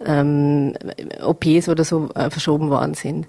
[0.06, 0.74] ähm,
[1.22, 3.28] OPs oder so äh, verschoben worden sind.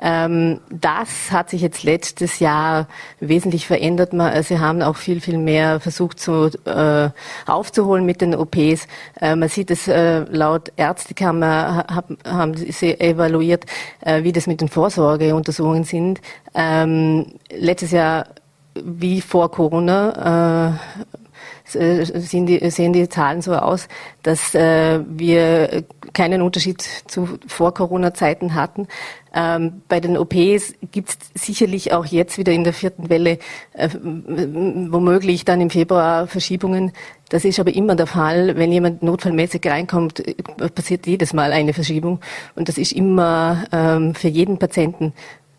[0.00, 2.88] Ähm, das hat sich jetzt letztes Jahr
[3.20, 4.12] wesentlich verändert.
[4.12, 7.10] Man, sie haben auch viel, viel mehr versucht zu, äh,
[7.46, 8.86] aufzuholen mit den OPs.
[9.20, 13.64] Äh, man sieht es äh, laut Ärztekammer, hab, haben sie evaluiert,
[14.00, 16.20] äh, wie das mit den Vorsorgeuntersuchungen sind.
[16.54, 18.26] Ähm, letztes Jahr
[18.74, 21.00] wie vor Corona äh,
[21.72, 23.88] sehen die, sehen die Zahlen so aus,
[24.22, 28.88] dass äh, wir keinen Unterschied zu Vor-Corona-Zeiten hatten.
[29.34, 33.38] Ähm, bei den OPs gibt es sicherlich auch jetzt wieder in der vierten Welle
[33.74, 36.92] äh, womöglich dann im Februar Verschiebungen.
[37.28, 38.56] Das ist aber immer der Fall.
[38.56, 40.34] Wenn jemand notfallmäßig reinkommt, äh,
[40.68, 42.20] passiert jedes Mal eine Verschiebung.
[42.56, 45.12] Und das ist immer ähm, für jeden Patienten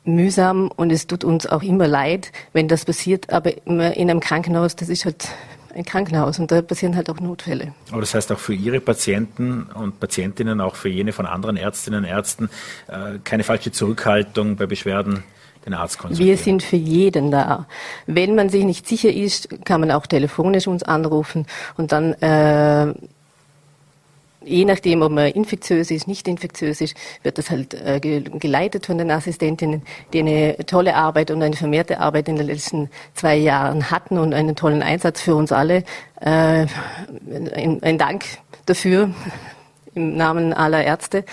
[0.03, 3.31] mühsam und es tut uns auch immer leid, wenn das passiert.
[3.31, 5.27] Aber in einem Krankenhaus, das ist halt
[5.75, 7.73] ein Krankenhaus und da passieren halt auch Notfälle.
[7.91, 12.03] Aber das heißt auch für Ihre Patienten und Patientinnen, auch für jene von anderen Ärztinnen
[12.03, 12.49] und Ärzten,
[12.87, 15.23] äh, keine falsche Zurückhaltung bei Beschwerden?
[15.63, 16.27] Den Arzt konsultieren.
[16.27, 17.67] Wir sind für jeden da.
[18.07, 21.45] Wenn man sich nicht sicher ist, kann man auch telefonisch uns anrufen
[21.77, 22.91] und dann äh,
[24.43, 28.97] je nachdem, ob man infektiös ist, nicht infektiös ist, wird das halt äh, geleitet von
[28.97, 33.91] den Assistentinnen, die eine tolle Arbeit und eine vermehrte Arbeit in den letzten zwei Jahren
[33.91, 35.83] hatten und einen tollen Einsatz für uns alle.
[36.19, 36.65] Äh,
[37.55, 38.25] ein, Dank
[38.65, 39.11] dafür
[39.93, 41.23] im Namen aller Ärzte.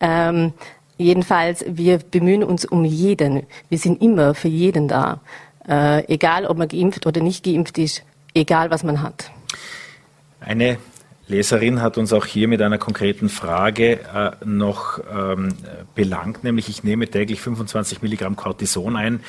[0.00, 0.52] Ähm,
[0.96, 3.42] jedenfalls, wir bemühen uns um jeden.
[3.68, 5.20] Wir sind immer für jeden da.
[5.68, 8.02] Äh, egal, ob man geimpft oder nicht geimpft ist,
[8.34, 9.30] egal was man hat.
[10.40, 10.78] Eine
[11.28, 15.48] Leserin hat uns auch hier mit einer konkreten Frage äh, noch ähm,
[15.94, 19.20] belangt, nämlich ich nehme täglich 25 Milligramm Cortison ein.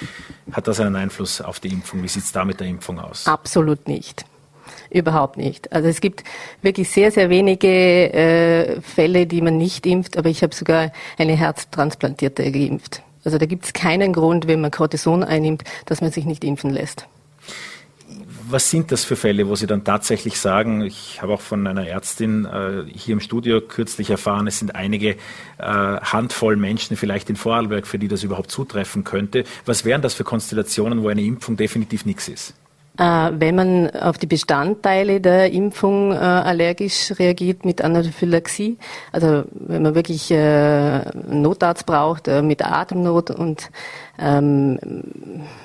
[0.51, 2.03] Hat das einen Einfluss auf die Impfung?
[2.03, 3.25] Wie sieht es da mit der Impfung aus?
[3.25, 4.25] Absolut nicht.
[4.91, 5.71] Überhaupt nicht.
[5.73, 6.23] Also es gibt
[6.61, 11.35] wirklich sehr, sehr wenige äh, Fälle, die man nicht impft, aber ich habe sogar eine
[11.35, 13.01] Herztransplantierte geimpft.
[13.23, 16.69] Also da gibt es keinen Grund, wenn man Cortison einnimmt, dass man sich nicht impfen
[16.69, 17.07] lässt
[18.49, 21.87] was sind das für Fälle, wo Sie dann tatsächlich sagen, ich habe auch von einer
[21.87, 25.17] Ärztin äh, hier im Studio kürzlich erfahren, es sind einige äh,
[25.59, 29.43] Handvoll Menschen vielleicht in Vorarlberg, für die das überhaupt zutreffen könnte.
[29.65, 32.53] Was wären das für Konstellationen, wo eine Impfung definitiv nichts ist?
[32.97, 38.77] Äh, wenn man auf die Bestandteile der Impfung äh, allergisch reagiert mit Anaphylaxie,
[39.11, 43.69] also wenn man wirklich äh, Notarzt braucht äh, mit Atemnot und
[44.17, 44.79] ähm,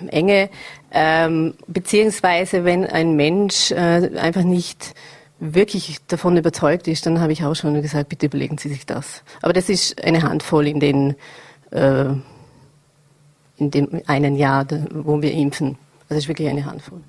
[0.09, 0.51] Enge,
[0.93, 4.95] ähm, beziehungsweise wenn ein Mensch äh, einfach nicht
[5.41, 9.23] wirklich davon überzeugt ist, dann habe ich auch schon gesagt, bitte überlegen Sie sich das.
[9.41, 11.17] Aber das ist eine Handvoll in den
[11.71, 12.05] äh,
[13.57, 15.79] in dem einen Jahr, wo wir impfen.
[16.09, 17.01] Das ist wirklich eine Handvoll.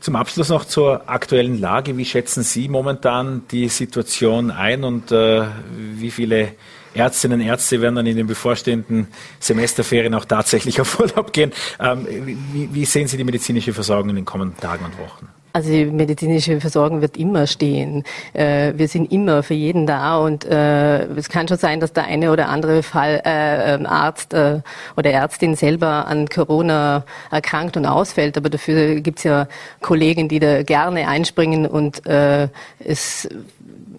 [0.00, 1.96] Zum Abschluss noch zur aktuellen Lage.
[1.96, 5.44] Wie schätzen Sie momentan die Situation ein und äh,
[5.76, 6.52] wie viele
[6.94, 9.08] Ärztinnen und Ärzte werden dann in den bevorstehenden
[9.40, 11.52] Semesterferien auch tatsächlich auf Urlaub gehen?
[11.80, 12.06] Ähm,
[12.52, 15.28] wie, wie, sehen Sie die medizinische Versorgung in den kommenden Tagen und Wochen?
[15.52, 18.04] Also die medizinische Versorgung wird immer stehen.
[18.32, 22.04] Äh, wir sind immer für jeden da und äh, es kann schon sein, dass der
[22.04, 24.60] eine oder andere Fall äh, ähm, Arzt äh,
[24.96, 29.48] oder Ärztin selber an Corona erkrankt und ausfällt, aber dafür gibt es ja
[29.80, 32.48] Kollegen, die da gerne einspringen und äh,
[32.78, 33.28] es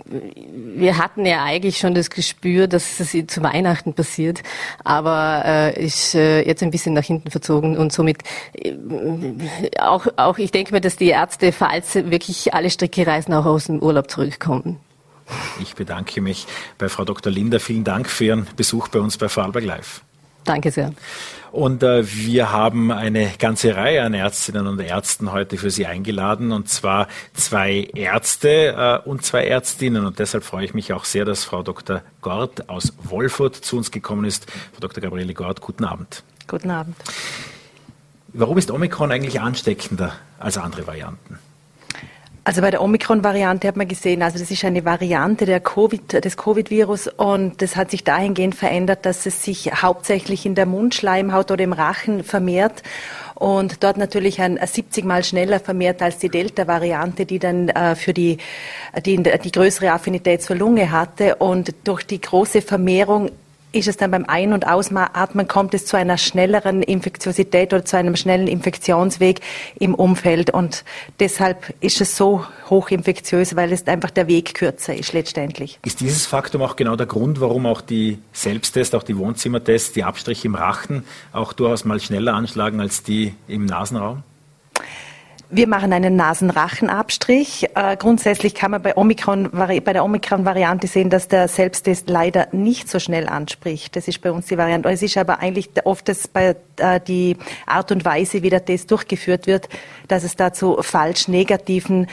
[0.09, 4.41] wir hatten ja eigentlich schon das Gespür, dass es zu Weihnachten passiert,
[4.83, 8.75] aber äh, ist äh, jetzt ein bisschen nach hinten verzogen und somit äh,
[9.79, 13.65] auch, auch ich denke mir, dass die Ärzte, falls wirklich alle Stricke reißen, auch aus
[13.65, 14.79] dem Urlaub zurückkommen.
[15.61, 17.31] Ich bedanke mich bei Frau Dr.
[17.31, 17.59] Linder.
[17.59, 20.01] Vielen Dank für Ihren Besuch bei uns bei Vorarlberg Live.
[20.49, 20.93] Danke sehr.
[21.51, 26.51] Und äh, wir haben eine ganze Reihe an Ärztinnen und Ärzten heute für Sie eingeladen,
[26.51, 30.07] und zwar zwei Ärzte äh, und zwei Ärztinnen.
[30.07, 32.01] Und deshalb freue ich mich auch sehr, dass Frau Dr.
[32.21, 34.49] Gort aus Wolfurt zu uns gekommen ist.
[34.49, 35.03] Frau Dr.
[35.03, 36.23] Gabriele Gort, guten Abend.
[36.47, 36.95] Guten Abend.
[38.33, 41.37] Warum ist Omikron eigentlich ansteckender als andere Varianten?
[42.43, 46.37] Also bei der Omikron-Variante hat man gesehen, also das ist eine Variante der COVID, des
[46.37, 51.63] Covid-Virus und das hat sich dahingehend verändert, dass es sich hauptsächlich in der Mundschleimhaut oder
[51.63, 52.81] im Rachen vermehrt
[53.35, 58.13] und dort natürlich ein 70 Mal schneller vermehrt als die Delta-Variante, die dann äh, für
[58.13, 58.37] die,
[59.05, 63.31] die, die größere Affinität zur Lunge hatte und durch die große Vermehrung
[63.71, 67.97] ist es dann beim Ein- und Ausatmen, kommt es zu einer schnelleren Infektiosität oder zu
[67.97, 69.41] einem schnellen Infektionsweg
[69.79, 70.49] im Umfeld.
[70.49, 70.83] Und
[71.19, 75.79] deshalb ist es so hochinfektiös, weil es einfach der Weg kürzer ist letztendlich.
[75.85, 80.03] Ist dieses Faktum auch genau der Grund, warum auch die Selbsttests, auch die Wohnzimmertests, die
[80.03, 84.23] Abstriche im Rachen auch durchaus mal schneller anschlagen als die im Nasenraum?
[85.51, 87.69] Wir machen einen Nasenrachenabstrich.
[87.73, 92.87] Äh, grundsätzlich kann man bei, Omikron, bei der Omikron-Variante sehen, dass der Selbsttest leider nicht
[92.87, 93.95] so schnell anspricht.
[93.95, 94.87] Das ist bei uns die Variante.
[94.89, 98.91] Es ist aber eigentlich oft das bei, äh, die Art und Weise, wie der Test
[98.91, 99.69] durchgeführt wird,
[100.07, 102.07] dass es da zu falsch negativen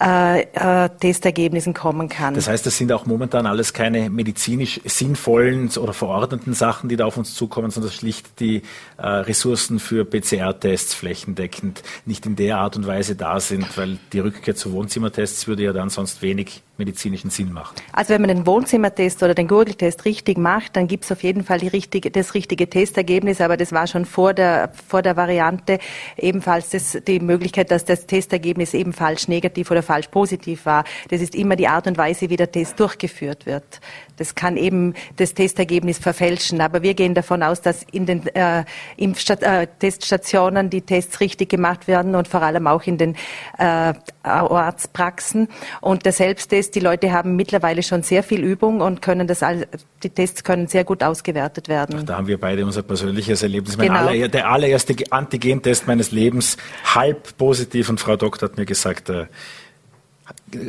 [0.00, 2.34] äh, äh, Testergebnissen kommen kann.
[2.34, 7.04] Das heißt, das sind auch momentan alles keine medizinisch sinnvollen oder verordneten Sachen, die da
[7.04, 8.62] auf uns zukommen, sondern schlicht die
[8.96, 14.20] äh, Ressourcen für PCR-Tests flächendeckend nicht in der Art und Weise da sind, weil die
[14.20, 17.76] Rückkehr zu Wohnzimmertests würde ja dann sonst wenig medizinischen Sinn machen.
[17.92, 21.44] Also wenn man den Wohnzimmertest oder den Gurgeltest richtig macht, dann gibt es auf jeden
[21.44, 25.78] Fall richtige, das richtige Testergebnis, aber das war schon vor der, vor der Variante
[26.16, 30.84] ebenfalls das, die Möglichkeit, dass das Testergebnis eben falsch negativ oder falsch positiv war.
[31.08, 33.80] Das ist immer die Art und Weise, wie der Test durchgeführt wird.
[34.16, 36.60] Das kann eben das Testergebnis verfälschen.
[36.60, 38.64] Aber wir gehen davon aus, dass in den äh,
[38.98, 43.16] äh, Teststationen die Tests richtig gemacht werden und vor allem auch in den
[43.58, 45.48] äh, Arztpraxen.
[45.80, 49.66] Und der Selbsttest, die Leute haben mittlerweile schon sehr viel Übung und können das all,
[50.02, 51.96] die Tests können sehr gut ausgewertet werden.
[52.00, 53.78] Ach, da haben wir beide unser persönliches Erlebnis.
[53.78, 54.01] Genau.
[54.08, 56.56] Aller, der allererste Antigentest meines Lebens
[56.94, 59.26] halb positiv und Frau Doktor hat mir gesagt, äh,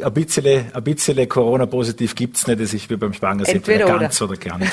[0.04, 3.86] ein bisschen, ein bisschen Corona-positiv gibt es nicht, das ist wie beim Schwanger sind, entweder
[3.86, 4.72] ganz oder, oder gar nicht.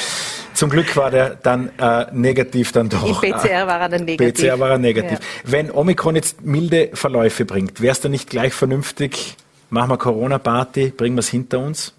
[0.55, 3.23] Zum Glück war der dann äh, negativ dann doch.
[3.23, 4.49] Im PCR war er dann negativ.
[4.49, 5.19] PCR war er negativ.
[5.19, 5.19] Ja.
[5.45, 9.37] Wenn Omikron jetzt milde Verläufe bringt, wäre es dann nicht gleich vernünftig,
[9.71, 11.95] machen wir Corona-Party, bringen wir es hinter uns?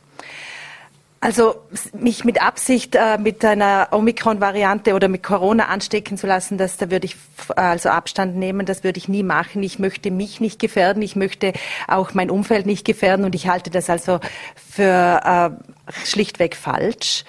[1.23, 1.61] Also
[1.93, 6.89] mich mit Absicht äh, mit einer Omikron-Variante oder mit Corona anstecken zu lassen, das, da
[6.89, 7.15] würde ich
[7.55, 9.61] also Abstand nehmen, das würde ich nie machen.
[9.61, 11.53] Ich möchte mich nicht gefährden, ich möchte
[11.87, 14.19] auch mein Umfeld nicht gefährden und ich halte das also
[14.55, 15.71] für äh,
[16.05, 17.23] schlichtweg falsch.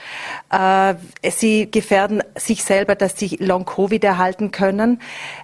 [0.51, 0.94] Äh,
[1.31, 5.01] sie gefährden sich selber, dass sie Long-Covid erhalten können,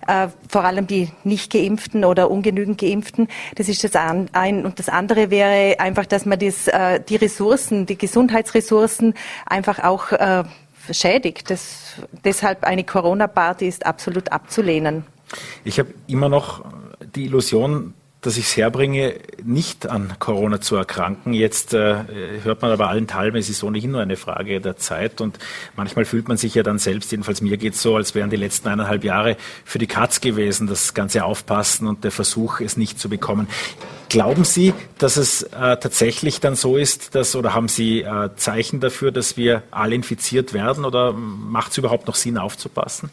[0.07, 3.29] äh, vor allem die nicht geimpften oder ungenügend geimpften.
[3.57, 4.65] Das ist das ein.
[4.65, 9.15] Und das andere wäre einfach, dass man das, äh, die Ressourcen, die Gesundheitsressourcen
[9.47, 10.09] einfach auch
[10.91, 11.51] schädigt.
[11.51, 15.05] Das, deshalb eine Corona-Party ist absolut abzulehnen.
[15.65, 16.65] Ich habe immer noch
[17.15, 21.33] die Illusion, dass ich es herbringe, nicht an Corona zu erkranken.
[21.35, 22.05] Jetzt äh,
[22.43, 25.39] hört man aber allenthalben, es ist ohnehin nur eine Frage der Zeit und
[25.77, 28.37] manchmal fühlt man sich ja dann selbst, jedenfalls mir geht es so, als wären die
[28.37, 32.99] letzten eineinhalb Jahre für die Katz gewesen, das ganze Aufpassen und der Versuch, es nicht
[32.99, 33.47] zu bekommen.
[34.09, 38.81] Glauben Sie, dass es äh, tatsächlich dann so ist, dass oder haben Sie äh, Zeichen
[38.81, 43.11] dafür, dass wir alle infiziert werden oder macht es überhaupt noch Sinn aufzupassen?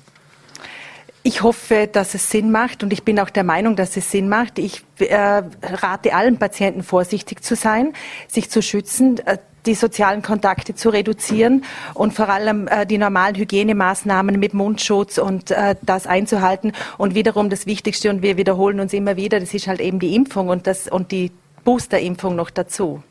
[1.28, 4.30] Ich hoffe, dass es Sinn macht und ich bin auch der Meinung, dass es Sinn
[4.30, 4.60] macht.
[4.60, 7.94] Ich äh, rate allen Patienten vorsichtig zu sein,
[8.28, 11.64] sich zu schützen, äh, die sozialen Kontakte zu reduzieren
[11.96, 16.74] und vor allem äh, die normalen Hygienemaßnahmen mit Mundschutz und äh, das einzuhalten.
[17.00, 20.14] Und wiederum das Wichtigste, und wir wiederholen uns immer wieder, das ist halt eben die
[20.14, 21.32] Impfung und, das, und die
[21.64, 23.02] Boosterimpfung noch dazu.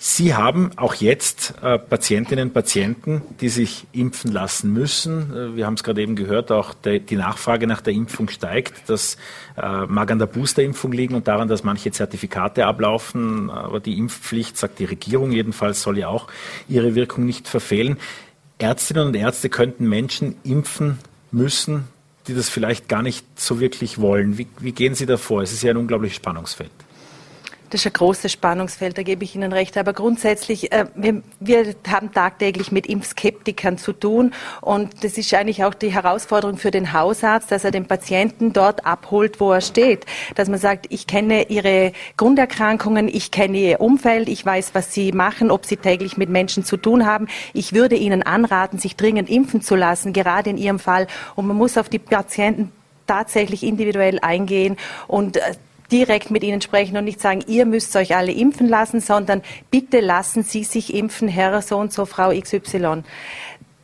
[0.00, 5.34] Sie haben auch jetzt äh, Patientinnen und Patienten, die sich impfen lassen müssen.
[5.34, 8.88] Äh, wir haben es gerade eben gehört, auch de, die Nachfrage nach der Impfung steigt.
[8.88, 9.16] Das
[9.56, 13.50] äh, mag an der Boosterimpfung liegen und daran, dass manche Zertifikate ablaufen.
[13.50, 16.28] Aber die Impfpflicht, sagt die Regierung jedenfalls, soll ja auch
[16.68, 17.96] ihre Wirkung nicht verfehlen.
[18.58, 20.98] Ärztinnen und Ärzte könnten Menschen impfen
[21.32, 21.88] müssen,
[22.28, 24.38] die das vielleicht gar nicht so wirklich wollen.
[24.38, 25.42] Wie, wie gehen Sie da vor?
[25.42, 26.70] Es ist ja ein unglaubliches Spannungsfeld.
[27.70, 29.76] Das ist ein großes Spannungsfeld, da gebe ich Ihnen recht.
[29.76, 34.32] Aber grundsätzlich, äh, wir, wir, haben tagtäglich mit Impfskeptikern zu tun.
[34.62, 38.86] Und das ist eigentlich auch die Herausforderung für den Hausarzt, dass er den Patienten dort
[38.86, 40.06] abholt, wo er steht.
[40.34, 45.12] Dass man sagt, ich kenne Ihre Grunderkrankungen, ich kenne Ihr Umfeld, ich weiß, was Sie
[45.12, 47.28] machen, ob Sie täglich mit Menschen zu tun haben.
[47.52, 51.06] Ich würde Ihnen anraten, sich dringend impfen zu lassen, gerade in Ihrem Fall.
[51.36, 52.72] Und man muss auf die Patienten
[53.06, 55.54] tatsächlich individuell eingehen und äh,
[55.90, 60.00] direkt mit ihnen sprechen und nicht sagen, ihr müsst euch alle impfen lassen, sondern bitte
[60.00, 63.02] lassen Sie sich impfen, Herr so und so, Frau XY.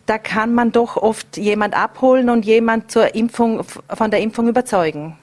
[0.07, 5.17] Da kann man doch oft jemand abholen und jemand zur Impfung, von der Impfung überzeugen.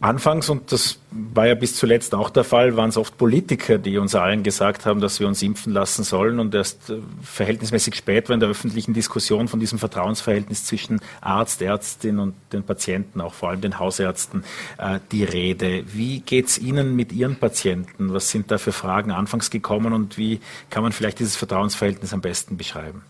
[0.00, 3.98] Anfangs, und das war ja bis zuletzt auch der Fall, waren es oft Politiker, die
[3.98, 6.38] uns allen gesagt haben, dass wir uns impfen lassen sollen.
[6.38, 11.62] Und erst äh, verhältnismäßig spät war in der öffentlichen Diskussion von diesem Vertrauensverhältnis zwischen Arzt,
[11.62, 14.44] Ärztin und den Patienten, auch vor allem den Hausärzten,
[14.78, 15.82] äh, die Rede.
[15.92, 18.14] Wie geht es Ihnen mit Ihren Patienten?
[18.14, 20.38] Was sind da für Fragen anfangs gekommen und wie
[20.70, 23.02] kann man vielleicht dieses Vertrauensverhältnis am besten beschreiben?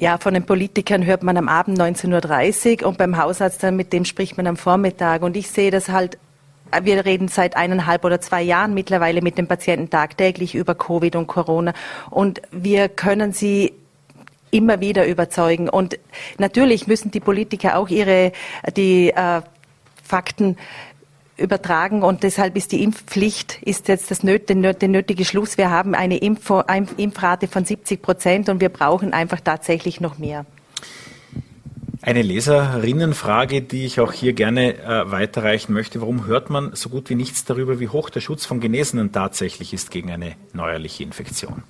[0.00, 3.92] Ja, von den Politikern hört man am Abend 19.30 Uhr und beim Hausarzt dann mit
[3.92, 5.20] dem spricht man am Vormittag.
[5.20, 6.18] Und ich sehe das halt
[6.82, 11.26] wir reden seit eineinhalb oder zwei Jahren mittlerweile mit den Patienten tagtäglich über Covid und
[11.26, 11.74] Corona.
[12.08, 13.74] Und wir können sie
[14.50, 15.68] immer wieder überzeugen.
[15.68, 15.98] Und
[16.38, 18.32] natürlich müssen die Politiker auch ihre,
[18.76, 19.42] die äh,
[20.02, 20.56] Fakten
[21.40, 25.58] übertragen und deshalb ist die Impfpflicht ist jetzt das nöt, der nötige Schluss.
[25.58, 26.52] Wir haben eine Impf
[26.96, 30.46] Impfrate von 70 Prozent und wir brauchen einfach tatsächlich noch mehr.
[32.02, 36.00] Eine Leserinnenfrage, die ich auch hier gerne äh, weiterreichen möchte.
[36.00, 39.74] Warum hört man so gut wie nichts darüber, wie hoch der Schutz von Genesenen tatsächlich
[39.74, 41.62] ist gegen eine neuerliche Infektion?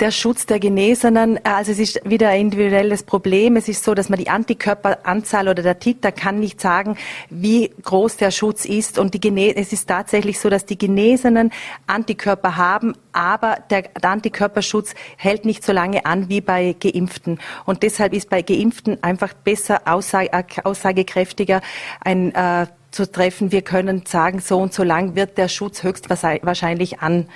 [0.00, 3.56] Der Schutz der Genesenen, äh, also es ist wieder ein individuelles Problem.
[3.56, 6.96] Es ist so, dass man die Antikörperanzahl oder der Titer kann nicht sagen,
[7.28, 8.98] wie groß der Schutz ist.
[8.98, 11.52] Und die Gene es ist tatsächlich so, dass die Genesenen
[11.86, 17.38] Antikörper haben, aber der, Antikörperschutz hält nicht so lange an wie bei Geimpften.
[17.66, 21.60] Und deshalb ist bei Geimpften einfach besser aussage, äh, aussagekräftiger
[22.00, 23.52] ein äh, zu treffen.
[23.52, 27.28] Wir können sagen, so und so lang wird der Schutz höchstwahrscheinlich an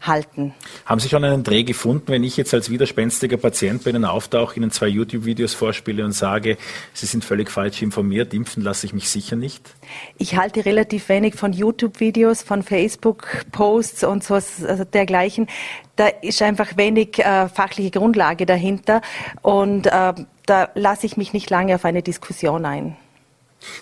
[0.00, 0.54] halten.
[0.86, 4.56] Haben Sie schon einen Dreh gefunden, wenn ich jetzt als widerspenstiger Patient bei Ihnen auftauche,
[4.56, 6.56] Ihnen zwei YouTube-Videos vorspiele und sage,
[6.92, 9.74] Sie sind völlig falsch informiert, impfen lasse ich mich sicher nicht?
[10.16, 15.48] Ich halte relativ wenig von YouTube-Videos, von Facebook-Posts und so also dergleichen.
[15.96, 19.02] Da ist einfach wenig äh, fachliche Grundlage dahinter
[19.42, 20.14] und äh,
[20.46, 22.96] da lasse ich mich nicht lange auf eine Diskussion ein.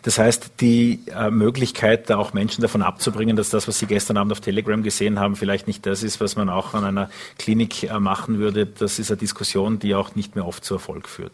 [0.02, 4.16] Das heißt, die äh, Möglichkeit, da auch Menschen davon abzubringen, dass das, was Sie gestern
[4.16, 7.84] Abend auf Telegram gesehen haben, vielleicht nicht das ist, was man auch an einer Klinik
[7.84, 11.32] äh, machen würde, das ist eine Diskussion, die auch nicht mehr oft zu Erfolg führt.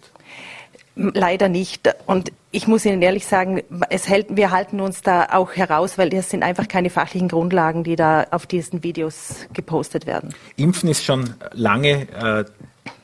[0.97, 1.93] Leider nicht.
[2.07, 6.09] Und ich muss Ihnen ehrlich sagen, es hält, wir halten uns da auch heraus, weil
[6.09, 10.33] das sind einfach keine fachlichen Grundlagen, die da auf diesen Videos gepostet werden.
[10.55, 12.45] Impfen ist schon lange äh,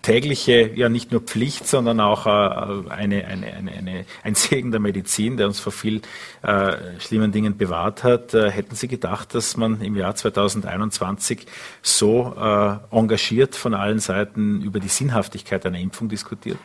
[0.03, 4.81] tägliche, ja nicht nur Pflicht, sondern auch äh, eine, eine, eine, eine, ein Segen der
[4.81, 6.03] Medizin, der uns vor viel
[6.43, 8.35] äh, schlimmen Dingen bewahrt hat.
[8.35, 11.47] Äh, hätten Sie gedacht, dass man im Jahr 2021
[11.83, 16.59] so äh, engagiert von allen Seiten über die Sinnhaftigkeit einer Impfung diskutiert?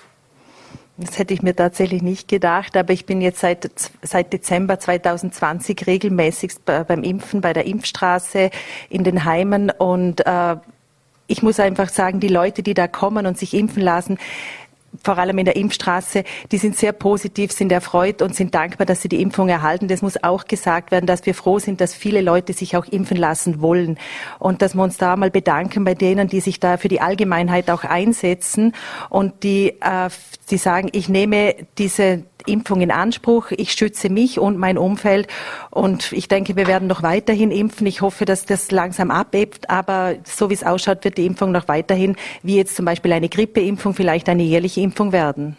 [0.98, 3.70] Das hätte ich mir tatsächlich nicht gedacht, aber ich bin jetzt seit,
[4.02, 8.50] seit Dezember 2020 regelmäßig beim Impfen, bei der Impfstraße,
[8.90, 10.56] in den Heimen und äh,
[11.28, 14.18] ich muss einfach sagen, die Leute, die da kommen und sich impfen lassen,
[15.04, 19.02] vor allem in der Impfstraße, die sind sehr positiv, sind erfreut und sind dankbar, dass
[19.02, 19.88] sie die Impfung erhalten.
[19.88, 23.18] Das muss auch gesagt werden, dass wir froh sind, dass viele Leute sich auch impfen
[23.18, 23.98] lassen wollen
[24.40, 27.70] und dass wir uns da mal bedanken bei denen, die sich da für die Allgemeinheit
[27.70, 28.74] auch einsetzen
[29.10, 30.10] und die, äh,
[30.50, 33.52] die sagen, ich nehme diese Impfung in Anspruch.
[33.52, 35.28] Ich schütze mich und mein Umfeld.
[35.70, 37.88] Und ich denke, wir werden noch weiterhin impfen.
[37.88, 39.70] Ich hoffe, dass das langsam abebt.
[39.70, 43.30] Aber so wie es ausschaut, wird die Impfung noch weiterhin, wie jetzt zum Beispiel eine
[43.30, 45.58] Grippeimpfung, vielleicht eine jährliche Impfung werden.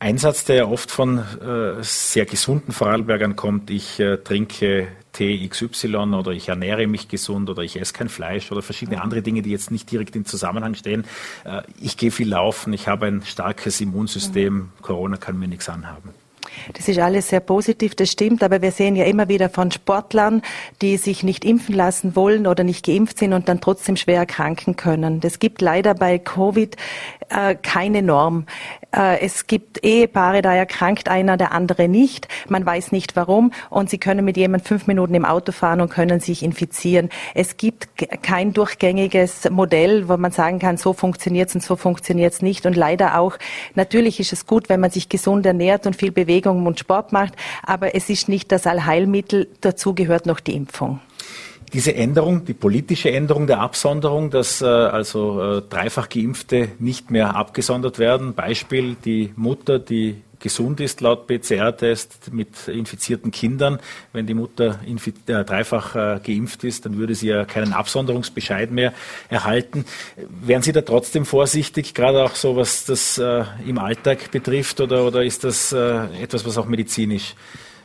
[0.00, 5.46] Ein Satz, der ja oft von äh, sehr gesunden Vorarlbergern kommt, ich äh, trinke Tee
[5.48, 9.42] XY oder ich ernähre mich gesund oder ich esse kein Fleisch oder verschiedene andere Dinge,
[9.42, 11.04] die jetzt nicht direkt im Zusammenhang stehen.
[11.44, 16.10] Äh, ich gehe viel laufen, ich habe ein starkes Immunsystem, Corona kann mir nichts anhaben.
[16.74, 20.42] Das ist alles sehr positiv, das stimmt, aber wir sehen ja immer wieder von Sportlern,
[20.82, 24.76] die sich nicht impfen lassen wollen oder nicht geimpft sind und dann trotzdem schwer erkranken
[24.76, 25.20] können.
[25.20, 26.76] Das gibt leider bei Covid
[27.28, 28.46] äh, keine Norm.
[28.94, 32.28] Äh, es gibt Ehepaare, da erkrankt einer, der andere nicht.
[32.48, 35.90] Man weiß nicht warum und sie können mit jemandem fünf Minuten im Auto fahren und
[35.90, 37.10] können sich infizieren.
[37.34, 37.88] Es gibt
[38.22, 42.66] kein durchgängiges Modell, wo man sagen kann, so funktioniert es und so funktioniert es nicht.
[42.66, 43.38] Und leider auch,
[43.74, 47.34] natürlich ist es gut, wenn man sich gesund ernährt und viel Bewegung und Sport macht,
[47.62, 49.48] aber es ist nicht das Allheilmittel.
[49.60, 51.00] Dazu gehört noch die Impfung.
[51.72, 57.36] Diese Änderung, die politische Änderung der Absonderung, dass äh, also äh, dreifach Geimpfte nicht mehr
[57.36, 58.34] abgesondert werden.
[58.34, 63.78] Beispiel die Mutter, die gesund ist laut PCR-Test mit infizierten Kindern.
[64.12, 68.92] Wenn die Mutter äh, dreifach äh, geimpft ist, dann würde sie ja keinen Absonderungsbescheid mehr
[69.28, 69.84] erhalten.
[70.16, 75.04] Wären Sie da trotzdem vorsichtig, gerade auch so, was das äh, im Alltag betrifft, oder,
[75.04, 77.34] oder ist das äh, etwas, was auch medizinisch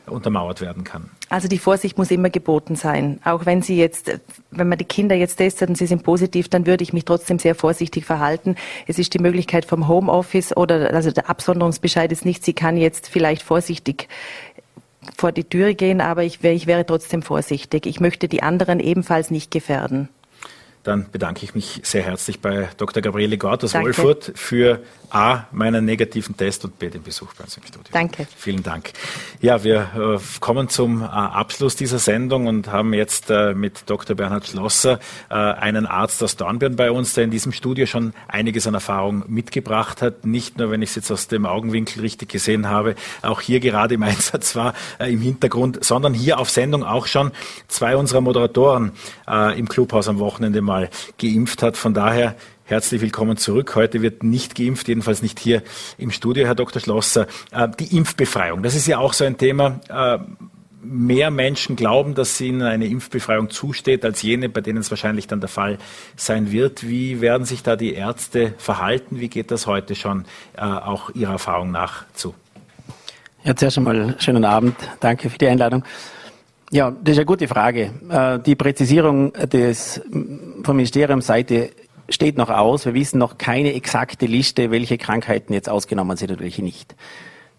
[0.07, 1.09] untermauert werden kann.
[1.29, 3.19] Also die Vorsicht muss immer geboten sein.
[3.23, 4.19] Auch wenn Sie jetzt,
[4.51, 7.39] wenn man die Kinder jetzt testet und sie sind positiv, dann würde ich mich trotzdem
[7.39, 8.55] sehr vorsichtig verhalten.
[8.87, 13.07] Es ist die Möglichkeit vom Homeoffice oder also der Absonderungsbescheid ist nicht, sie kann jetzt
[13.07, 14.09] vielleicht vorsichtig
[15.17, 17.85] vor die Türe gehen, aber ich, ich wäre trotzdem vorsichtig.
[17.85, 20.09] Ich möchte die anderen ebenfalls nicht gefährden.
[20.83, 23.01] Dann bedanke ich mich sehr herzlich bei Dr.
[23.01, 24.81] Gabriele Gort aus Wolfurt für
[25.13, 27.91] A, meinen negativen Test und B, den Besuch bei uns im Studio.
[27.91, 28.27] Danke.
[28.35, 28.91] Vielen Dank.
[29.41, 34.15] Ja, wir äh, kommen zum äh, Abschluss dieser Sendung und haben jetzt äh, mit Dr.
[34.15, 34.99] Bernhard Schlosser
[35.29, 39.23] äh, einen Arzt aus Dornbirn bei uns, der in diesem Studio schon einiges an Erfahrung
[39.27, 40.25] mitgebracht hat.
[40.25, 43.93] Nicht nur, wenn ich es jetzt aus dem Augenwinkel richtig gesehen habe, auch hier gerade
[43.93, 47.31] im Einsatz war, äh, im Hintergrund, sondern hier auf Sendung auch schon
[47.67, 48.93] zwei unserer Moderatoren
[49.27, 50.89] äh, im Clubhaus am Wochenende mal
[51.19, 51.77] geimpft hat.
[51.77, 52.35] Von daher
[52.73, 53.75] Herzlich willkommen zurück.
[53.75, 55.61] Heute wird nicht geimpft, jedenfalls nicht hier
[55.99, 56.81] im Studio, Herr Dr.
[56.81, 57.27] Schlosser.
[57.51, 59.79] Äh, die Impfbefreiung, das ist ja auch so ein Thema.
[59.89, 60.17] Äh,
[60.81, 65.39] mehr Menschen glauben, dass ihnen eine Impfbefreiung zusteht, als jene, bei denen es wahrscheinlich dann
[65.39, 65.77] der Fall
[66.15, 66.81] sein wird.
[66.81, 69.19] Wie werden sich da die Ärzte verhalten?
[69.19, 70.25] Wie geht das heute schon
[70.57, 72.33] äh, auch Ihrer Erfahrung nach zu?
[73.43, 74.77] Ja, zuerst einmal schönen Abend.
[74.99, 75.83] Danke für die Einladung.
[76.71, 77.91] Ja, das ist eine gute Frage.
[78.47, 80.01] Die Präzisierung des,
[80.63, 81.69] vom Ministerium Seite
[82.09, 82.85] steht noch aus.
[82.85, 86.95] Wir wissen noch keine exakte Liste, welche Krankheiten jetzt ausgenommen sind und welche nicht.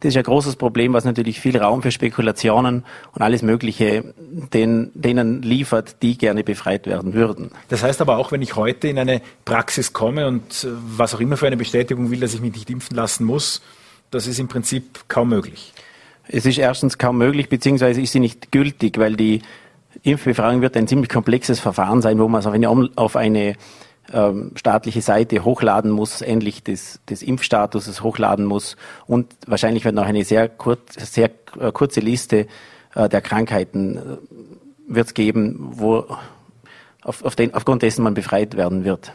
[0.01, 4.91] Das ist ein großes Problem, was natürlich viel Raum für Spekulationen und alles Mögliche den,
[4.93, 7.53] denen liefert, die gerne befreit werden würden.
[7.69, 11.21] Das heißt aber auch, wenn ich heute in eine Praxis komme und äh, was auch
[11.21, 13.63] immer für eine Bestätigung will, dass ich mich nicht impfen lassen muss,
[14.11, 15.73] das ist im Prinzip kaum möglich.
[16.29, 19.41] Es ist erstens kaum möglich, beziehungsweise ist sie nicht gültig, weil die
[20.03, 23.55] Impfbefragung wird ein ziemlich komplexes Verfahren sein, wo man es auf eine, auf eine
[24.13, 28.77] ähm, staatliche Seite hochladen muss, endlich des, des Impfstatuses hochladen muss
[29.07, 32.47] und wahrscheinlich wird noch eine sehr, kurz, sehr äh, kurze Liste
[32.95, 34.01] äh, der Krankheiten äh,
[34.87, 36.07] wird geben, wo
[37.03, 39.13] auf, auf den, aufgrund dessen man befreit werden wird.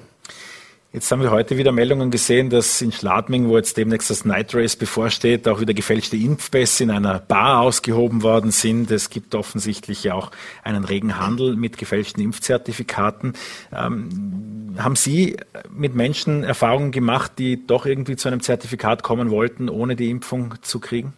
[0.92, 4.56] Jetzt haben wir heute wieder Meldungen gesehen, dass in Schladming, wo jetzt demnächst das Night
[4.56, 8.90] Race bevorsteht, auch wieder gefälschte Impfpässe in einer Bar ausgehoben worden sind.
[8.90, 10.32] Es gibt offensichtlich ja auch
[10.64, 13.34] einen regen Handel mit gefälschten Impfzertifikaten.
[13.72, 15.38] Ähm, haben Sie
[15.72, 20.56] mit Menschen Erfahrungen gemacht, die doch irgendwie zu einem Zertifikat kommen wollten, ohne die Impfung
[20.64, 21.14] zu kriegen?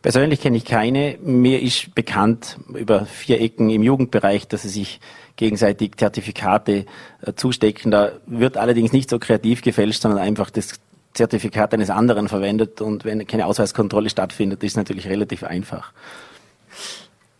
[0.00, 1.18] Persönlich kenne ich keine.
[1.20, 5.00] Mir ist bekannt über vier Ecken im Jugendbereich, dass sie sich
[5.36, 6.86] gegenseitig Zertifikate
[7.22, 7.90] äh, zustecken.
[7.90, 10.80] Da wird allerdings nicht so kreativ gefälscht, sondern einfach das
[11.14, 12.80] Zertifikat eines anderen verwendet.
[12.80, 15.92] Und wenn keine Ausweiskontrolle stattfindet, ist es natürlich relativ einfach.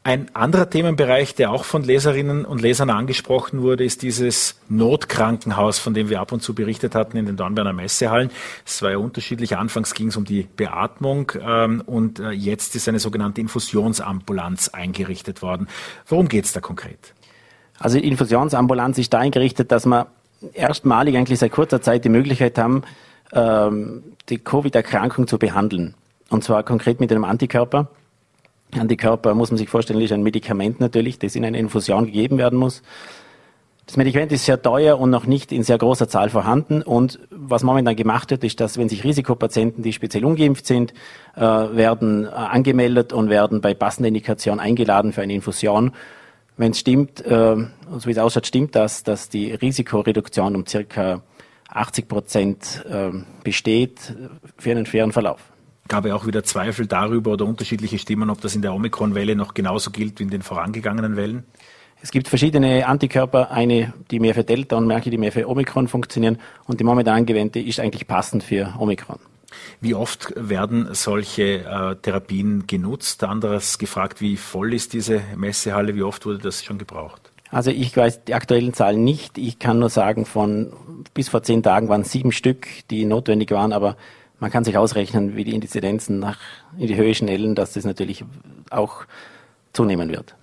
[0.06, 5.94] Ein anderer Themenbereich, der auch von Leserinnen und Lesern angesprochen wurde, ist dieses Notkrankenhaus, von
[5.94, 8.30] dem wir ab und zu berichtet hatten in den Dornbirner Messehallen.
[8.64, 9.56] Es war ja unterschiedlich.
[9.56, 15.42] Anfangs ging es um die Beatmung ähm, und äh, jetzt ist eine sogenannte Infusionsambulanz eingerichtet
[15.42, 15.66] worden.
[16.06, 17.15] Worum geht es da konkret?
[17.78, 20.06] Also die Infusionsambulanz ist da eingerichtet, dass wir
[20.54, 22.82] erstmalig eigentlich seit kurzer Zeit die Möglichkeit haben,
[23.32, 25.94] ähm, die Covid-Erkrankung zu behandeln.
[26.30, 27.88] Und zwar konkret mit einem Antikörper.
[28.76, 32.58] Antikörper muss man sich vorstellen, ist ein Medikament natürlich, das in eine Infusion gegeben werden
[32.58, 32.82] muss.
[33.86, 36.82] Das Medikament ist sehr teuer und noch nicht in sehr großer Zahl vorhanden.
[36.82, 40.92] Und was momentan gemacht wird, ist, dass wenn sich Risikopatienten, die speziell ungeimpft sind,
[41.36, 45.92] äh, werden äh, angemeldet und werden bei passender Indikation eingeladen für eine Infusion.
[46.56, 47.56] Wenn es stimmt, äh,
[47.98, 51.22] so wie es ausschaut, stimmt das, dass die Risikoreduktion um circa
[51.68, 53.10] 80 Prozent äh,
[53.44, 54.14] besteht
[54.56, 55.40] für einen fairen Verlauf.
[55.88, 59.54] Gab ja auch wieder Zweifel darüber oder unterschiedliche Stimmen, ob das in der Omikron-Welle noch
[59.54, 61.44] genauso gilt wie in den vorangegangenen Wellen?
[62.02, 65.88] Es gibt verschiedene Antikörper, eine, die mehr für Delta und manche, die mehr für Omikron
[65.88, 69.18] funktionieren und die momentan angewendete ist eigentlich passend für Omikron.
[69.80, 73.24] Wie oft werden solche äh, Therapien genutzt?
[73.24, 75.94] Anderes gefragt, wie voll ist diese Messehalle?
[75.94, 77.32] Wie oft wurde das schon gebraucht?
[77.50, 79.38] Also ich weiß die aktuellen Zahlen nicht.
[79.38, 80.72] Ich kann nur sagen, von
[81.14, 83.96] bis vor zehn Tagen waren sieben Stück, die notwendig waren, aber
[84.38, 86.38] man kann sich ausrechnen, wie die Inzidenzen nach
[86.76, 88.24] in die Höhe schnellen, dass das natürlich
[88.70, 89.04] auch
[89.72, 90.34] zunehmen wird.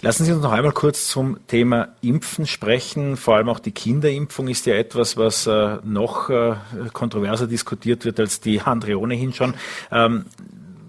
[0.00, 3.16] Lassen Sie uns noch einmal kurz zum Thema Impfen sprechen.
[3.16, 6.54] Vor allem auch die Kinderimpfung ist ja etwas, was äh, noch äh,
[6.92, 9.54] kontroverser diskutiert wird als die andere ohnehin schon.
[9.90, 10.26] Ähm,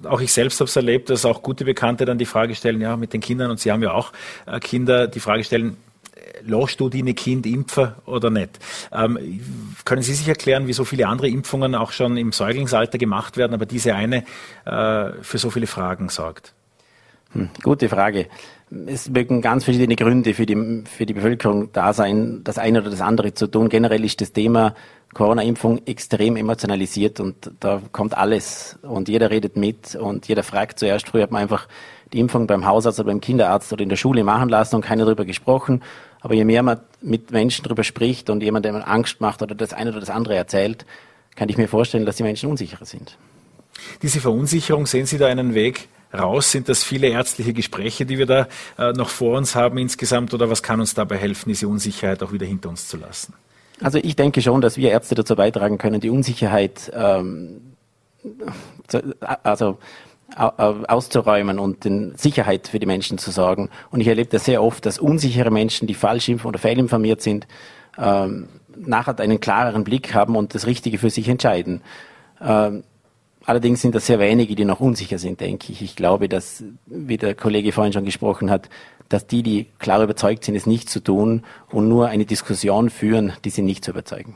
[0.03, 2.95] auch ich selbst habe es erlebt, dass auch gute Bekannte dann die Frage stellen, ja,
[2.97, 4.13] mit den Kindern, und Sie haben ja auch
[4.45, 5.77] äh, Kinder, die Frage stellen,
[6.43, 8.59] lässt du deine Kind impfen oder nicht?
[8.91, 9.41] Ähm,
[9.85, 13.55] können Sie sich erklären, wie so viele andere Impfungen auch schon im Säuglingsalter gemacht werden,
[13.55, 14.23] aber diese eine
[14.65, 16.53] äh, für so viele Fragen sorgt?
[17.31, 18.27] Hm, gute Frage.
[18.87, 22.91] Es mögen ganz verschiedene Gründe für die, für die Bevölkerung da sein, das eine oder
[22.91, 23.67] das andere zu tun.
[23.69, 24.75] Generell ist das Thema
[25.13, 31.09] Corona-Impfung extrem emotionalisiert und da kommt alles und jeder redet mit und jeder fragt zuerst.
[31.09, 31.67] Früher hat man einfach
[32.13, 35.05] die Impfung beim Hausarzt oder beim Kinderarzt oder in der Schule machen lassen und keiner
[35.05, 35.81] darüber gesprochen.
[36.21, 39.55] Aber je mehr man mit Menschen darüber spricht und jemand, der man Angst macht oder
[39.55, 40.85] das eine oder das andere erzählt,
[41.35, 43.17] kann ich mir vorstellen, dass die Menschen unsicherer sind.
[44.03, 46.51] Diese Verunsicherung, sehen Sie da einen Weg raus?
[46.51, 48.47] Sind das viele ärztliche Gespräche, die wir da
[48.77, 50.33] äh, noch vor uns haben insgesamt?
[50.33, 53.33] Oder was kann uns dabei helfen, diese Unsicherheit auch wieder hinter uns zu lassen?
[53.81, 57.61] Also ich denke schon, dass wir Ärzte dazu beitragen können, die Unsicherheit ähm,
[58.87, 59.77] zu, also
[60.35, 63.69] auszuräumen und in Sicherheit für die Menschen zu sorgen.
[63.89, 67.47] Und ich erlebe das sehr oft, dass unsichere Menschen, die falsch oder fehlinformiert sind,
[67.97, 71.81] ähm, nachher einen klareren Blick haben und das Richtige für sich entscheiden.
[72.41, 72.83] Ähm,
[73.45, 75.81] Allerdings sind das sehr wenige, die noch unsicher sind, denke ich.
[75.81, 78.69] Ich glaube, dass, wie der Kollege vorhin schon gesprochen hat,
[79.07, 83.33] dass die, die klar überzeugt sind, es nicht zu tun und nur eine Diskussion führen,
[83.43, 84.35] die sie nicht zu überzeugen.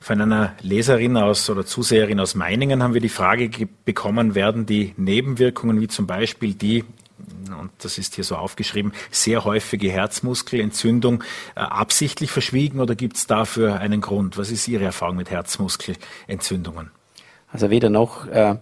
[0.00, 3.50] Von einer Leserin aus oder Zuseherin aus Meiningen haben wir die Frage
[3.84, 6.84] bekommen, werden die Nebenwirkungen wie zum Beispiel die,
[7.48, 11.24] und das ist hier so aufgeschrieben, sehr häufige Herzmuskelentzündung
[11.56, 14.38] äh, absichtlich verschwiegen oder gibt es dafür einen Grund?
[14.38, 16.90] Was ist Ihre Erfahrung mit Herzmuskelentzündungen?
[17.52, 18.26] Also weder noch.
[18.28, 18.56] Äh,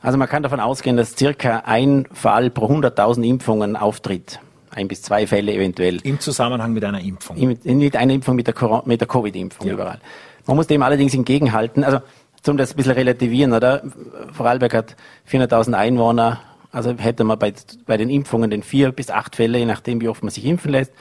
[0.00, 4.40] also man kann davon ausgehen, dass circa ein Fall pro 100.000 Impfungen auftritt.
[4.70, 5.98] Ein bis zwei Fälle eventuell.
[6.02, 7.38] Im Zusammenhang mit einer Impfung?
[7.38, 9.72] Mit, mit einer Impfung, mit der, der Covid-Impfung ja.
[9.72, 9.98] überall.
[10.46, 12.00] Man muss dem allerdings entgegenhalten, also
[12.42, 13.82] zum das ein bisschen relativieren, oder?
[14.32, 14.96] Vorarlberg hat
[15.30, 17.52] 400.000 Einwohner, also hätte man bei,
[17.86, 20.70] bei den Impfungen den vier bis acht Fälle, je nachdem, wie oft man sich impfen
[20.70, 20.92] lässt.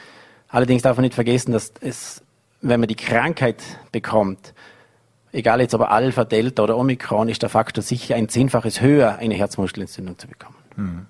[0.49, 2.23] Allerdings darf man nicht vergessen, dass es,
[2.61, 3.61] wenn man die Krankheit
[3.91, 4.53] bekommt,
[5.37, 9.35] egal jetzt ob Alpha, Delta oder Omikron, ist der Faktor sicher ein Zehnfaches höher, eine
[9.35, 10.55] Herzmuskelentzündung zu bekommen.
[10.75, 11.05] Hm.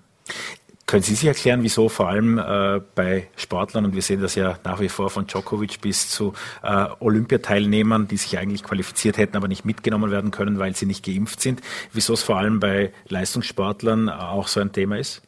[0.85, 4.57] Können Sie sich erklären, wieso vor allem äh, bei Sportlern, und wir sehen das ja
[4.63, 6.31] nach wie vor von Djokovic bis zu
[6.63, 11.05] äh, Olympiateilnehmern, die sich eigentlich qualifiziert hätten, aber nicht mitgenommen werden können, weil sie nicht
[11.05, 11.61] geimpft sind,
[11.91, 15.21] wieso es vor allem bei Leistungssportlern auch so ein Thema ist?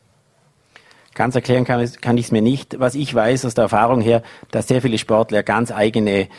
[1.14, 2.80] Ganz erklären kann, kann ich es mir nicht.
[2.80, 6.30] Was ich weiß aus der Erfahrung her, dass sehr viele Sportler ganz eigene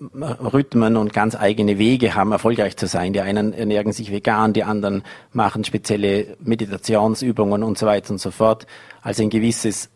[0.00, 3.12] Rhythmen und ganz eigene Wege haben, erfolgreich zu sein.
[3.12, 8.30] Die einen ernähren sich vegan, die anderen machen spezielle Meditationsübungen und so weiter und so
[8.30, 8.66] fort.
[9.00, 9.88] Also ein gewisses,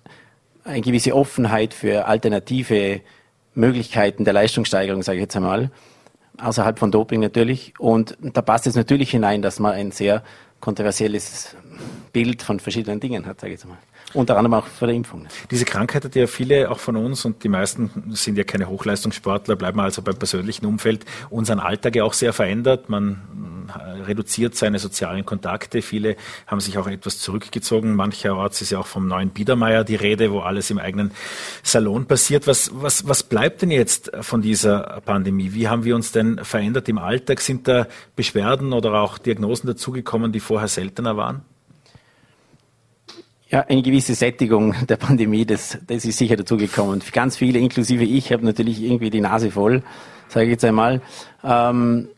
[0.65, 3.03] eine gewisse Offenheit für alternative
[3.55, 5.71] Möglichkeiten der Leistungssteigerung, sage ich jetzt einmal,
[6.39, 7.75] außerhalb von Doping natürlich.
[7.79, 10.23] Und da passt es natürlich hinein, dass man ein sehr
[10.61, 11.57] kontroversielles
[12.13, 13.79] Bild von verschiedenen Dingen hat, sage ich jetzt einmal.
[14.13, 15.27] Unter anderem auch vor der Impfung.
[15.51, 19.57] Diese Krankheit hat ja viele auch von uns und die meisten sind ja keine Hochleistungssportler,
[19.57, 22.89] bleiben also beim persönlichen Umfeld, unseren Alltag ja auch sehr verändert.
[22.89, 23.71] Man
[24.07, 25.83] reduziert seine sozialen Kontakte.
[25.83, 27.95] Viele haben sich auch etwas zurückgezogen.
[27.95, 31.13] Mancherorts ist ja auch vom neuen Biedermeier die Rede, wo alles im eigenen
[31.63, 32.47] Salon passiert.
[32.47, 35.53] Was, was, was bleibt denn jetzt von dieser Pandemie?
[35.53, 37.41] Wie haben wir uns denn verändert im Alltag?
[37.41, 37.87] Sind da
[38.17, 41.43] Beschwerden oder auch Diagnosen dazugekommen, die vorher seltener waren?
[43.51, 47.03] Ja, eine gewisse Sättigung der Pandemie, das, das ist sicher dazugekommen.
[47.13, 49.83] Ganz viele, inklusive ich, haben natürlich irgendwie die Nase voll,
[50.29, 51.01] sage ich jetzt einmal.
[51.43, 52.09] Ähm,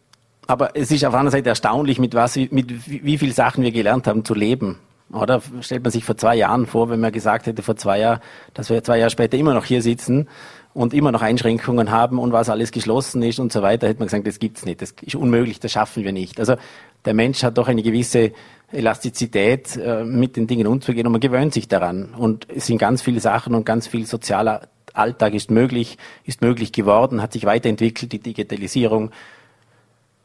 [0.46, 3.72] aber es ist auf der anderen Seite erstaunlich, mit was, mit wie viel Sachen wir
[3.72, 4.78] gelernt haben zu leben.
[5.10, 8.20] Oder stellt man sich vor zwei Jahren vor, wenn man gesagt hätte vor zwei Jahren,
[8.54, 10.28] dass wir zwei Jahre später immer noch hier sitzen
[10.74, 14.08] und immer noch Einschränkungen haben und was alles geschlossen ist und so weiter, hätte man
[14.08, 16.40] gesagt, das gibt's nicht, das ist unmöglich, das schaffen wir nicht.
[16.40, 16.56] Also
[17.04, 18.32] der Mensch hat doch eine gewisse
[18.72, 22.14] Elastizität, äh, mit den Dingen umzugehen und man gewöhnt sich daran.
[22.14, 26.72] Und es sind ganz viele Sachen und ganz viel sozialer Alltag ist möglich, ist möglich
[26.72, 29.10] geworden, hat sich weiterentwickelt, die Digitalisierung,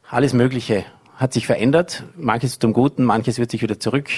[0.09, 0.85] alles Mögliche
[1.15, 2.03] hat sich verändert.
[2.15, 4.09] Manches zum Guten, manches wird sich wieder zurück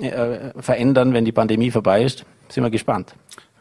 [0.00, 2.24] äh, verändern, wenn die Pandemie vorbei ist.
[2.48, 3.14] Sind wir gespannt.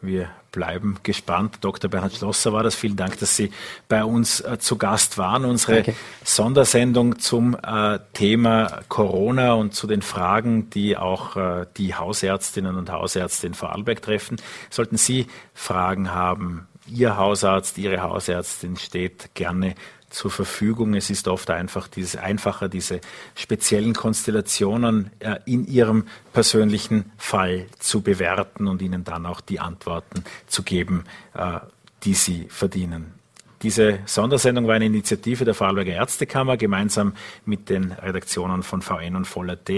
[0.03, 1.59] Wir bleiben gespannt.
[1.61, 1.89] Dr.
[1.89, 2.75] Bernhard Schlosser war das.
[2.75, 3.51] Vielen Dank, dass Sie
[3.87, 5.45] bei uns äh, zu Gast waren.
[5.45, 5.95] Unsere Danke.
[6.25, 12.91] Sondersendung zum äh, Thema Corona und zu den Fragen, die auch äh, die Hausärztinnen und
[12.91, 14.35] Hausärzte in Vorarlberg treffen.
[14.69, 19.73] Sollten Sie Fragen haben, Ihr Hausarzt, Ihre Hausärztin steht gerne
[20.14, 20.93] zur Verfügung.
[20.93, 23.01] Es ist oft einfach dieses, einfacher, diese
[23.36, 30.24] speziellen Konstellationen äh, in Ihrem persönlichen Fall zu bewerten und Ihnen dann auch die Antworten
[30.47, 31.59] zu geben, äh,
[32.03, 33.22] die Sie verdienen.
[33.64, 37.14] Diese Sondersendung war eine Initiative der Vorarlberger Ärztekammer gemeinsam
[37.45, 39.70] mit den Redaktionen von VN und Voller.at.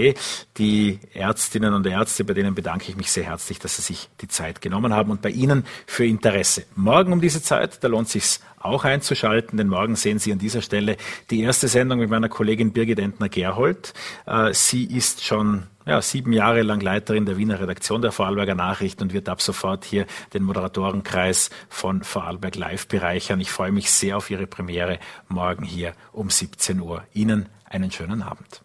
[0.58, 4.28] Die Ärztinnen und Ärzte, bei denen bedanke ich mich sehr herzlich, dass sie sich die
[4.28, 6.64] Zeit genommen haben und bei Ihnen für Interesse.
[6.74, 10.62] Morgen um diese Zeit, da lohnt sich's auch einzuschalten, denn morgen sehen Sie an dieser
[10.62, 10.96] Stelle
[11.30, 13.94] die erste Sendung mit meiner Kollegin Birgit Entner-Gerhold.
[14.26, 19.04] Äh, sie ist schon ja, sieben Jahre lang Leiterin der Wiener Redaktion der Vorarlberger Nachrichten
[19.04, 23.40] und wird ab sofort hier den Moderatorenkreis von Vorarlberg Live bereichern.
[23.40, 27.04] Ich freue mich sehr auf Ihre Premiere morgen hier um 17 Uhr.
[27.14, 28.62] Ihnen einen schönen Abend.